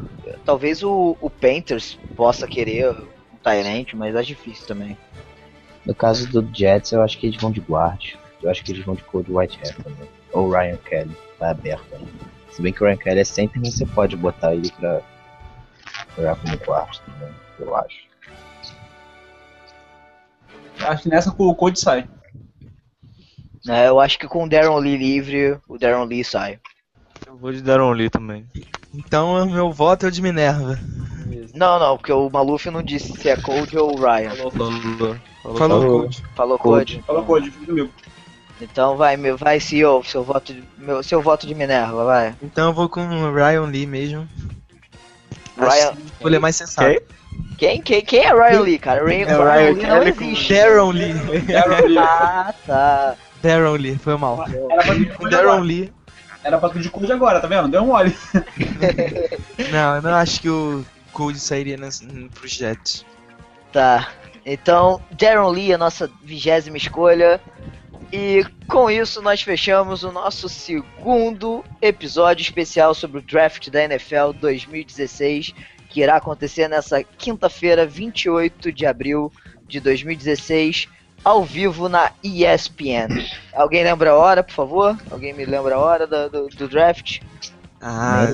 [0.47, 4.97] Talvez o, o Panthers possa querer um Tyrant, mas é difícil também.
[5.85, 8.15] No caso do Jets, eu acho que eles vão de guard.
[8.43, 10.09] Eu acho que eles vão de Code Whitehair também.
[10.33, 12.09] Ou Ryan Kelly, tá aberto ainda.
[12.51, 15.03] Se bem que o Ryan Kelly é sempre você pode botar ele pra
[16.17, 18.07] jogar como guard também, eu acho.
[20.87, 22.09] Acho que nessa o Code sai.
[23.69, 26.59] É, eu acho que com o Darren Lee livre, o Darren Lee sai.
[27.27, 28.47] Eu vou de Deron Lee também.
[28.95, 30.79] Então, meu voto é o de Minerva.
[31.55, 34.31] Não, não, porque o Maluf não disse se é Code ou Ryan.
[34.31, 35.17] Falou, falou.
[35.43, 36.01] Falou, Falou.
[36.03, 36.23] coach.
[36.35, 36.93] Falou Code.
[36.95, 37.07] Code.
[37.07, 37.91] Fala Code, fica comigo.
[38.61, 42.35] Então vai, meu, vai CEO, seu voto de, meu, seu voto de Minerva, vai.
[42.41, 44.27] Então eu vou com o Ryan Lee mesmo.
[45.59, 46.89] Ryan- Acho que Escolha mais sensata.
[46.89, 47.01] Quem?
[47.57, 49.05] Quem, quem, quem é Ryan Lee, cara?
[49.05, 50.55] Ryan, É o Ryan Ryan Lee não com- existe.
[50.55, 51.13] Darren Lee.
[51.41, 51.99] Darren Lee.
[51.99, 53.15] Ah, tá.
[53.43, 54.37] Darren Lee, foi mal.
[54.47, 55.61] Darren agora.
[55.61, 55.93] Lee.
[56.45, 57.69] Era pra pedir Code agora, tá vendo?
[57.69, 58.15] Deu um mole.
[59.73, 62.01] Não, eu não acho que o Code sairia nas,
[62.35, 63.05] pros Jets.
[63.73, 64.09] Tá.
[64.45, 67.41] Então, Darren Lee é a nossa vigésima escolha.
[68.13, 74.31] E com isso nós fechamos o nosso segundo episódio especial sobre o draft da NFL
[74.41, 75.53] 2016,
[75.97, 79.33] que irá acontecer nessa quinta-feira, 28 de abril
[79.67, 80.89] de 2016,
[81.25, 83.25] ao vivo na ESPN.
[83.55, 84.95] Alguém lembra a hora, por favor?
[85.11, 87.21] Alguém me lembra a hora do, do- do draft?
[87.81, 88.27] Ah.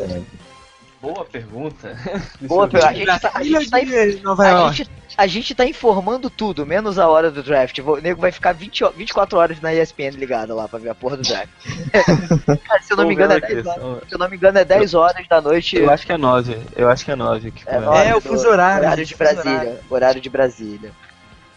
[1.02, 1.96] Boa pergunta.
[2.40, 4.76] Boa, a gente tá, a gente tá de Nova A York.
[4.76, 7.76] gente, a gente tá informando tudo, menos a hora do draft.
[7.80, 10.94] O nego vai ficar 20, ho- 24 horas na ESPN ligado lá pra ver a
[10.94, 11.48] porra do draft.
[12.66, 14.64] Cara, se eu não me engano, é 10 horas, se eu não me engano, é
[14.64, 15.76] 10 horas da noite.
[15.76, 16.56] Eu acho que é 9.
[16.76, 17.50] Eu acho que é 9.
[17.50, 17.84] Que É, começa.
[17.86, 19.52] nove É, o fuso horário, Horário de Brasília.
[19.52, 19.78] horário.
[19.90, 20.92] Horário de Brasília.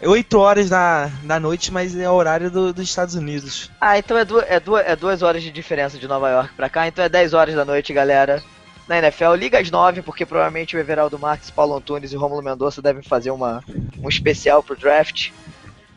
[0.01, 3.71] 8 horas da, da noite, mas é o horário do- dos Estados Unidos.
[3.79, 6.67] Ah, então é, du é, du é duas horas de diferença de Nova York pra
[6.67, 8.43] cá, então é 10 horas da noite, galera.
[8.87, 12.43] Na NFL, liga às 9, porque provavelmente o Everaldo Marques, Paulo Antunes e o Romulo
[12.43, 13.63] Mendonça devem fazer uma,
[13.99, 15.31] um especial pro draft.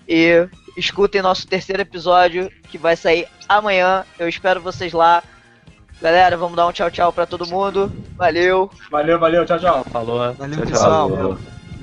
[0.09, 4.05] E escutem nosso terceiro episódio, que vai sair amanhã.
[4.19, 5.23] Eu espero vocês lá.
[6.01, 7.93] Galera, vamos dar um tchau tchau pra todo mundo.
[8.17, 8.71] Valeu.
[8.91, 9.85] Valeu, valeu, tchau, tchau.
[9.85, 10.33] Falou.
[10.35, 10.73] Valeu, tchau, tchau.
[10.73, 11.11] pessoal.
[11.11, 11.39] Falou.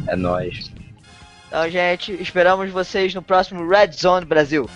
[0.07, 0.71] É nóis.
[1.47, 4.69] Então, gente, esperamos vocês no próximo Red Zone Brasil.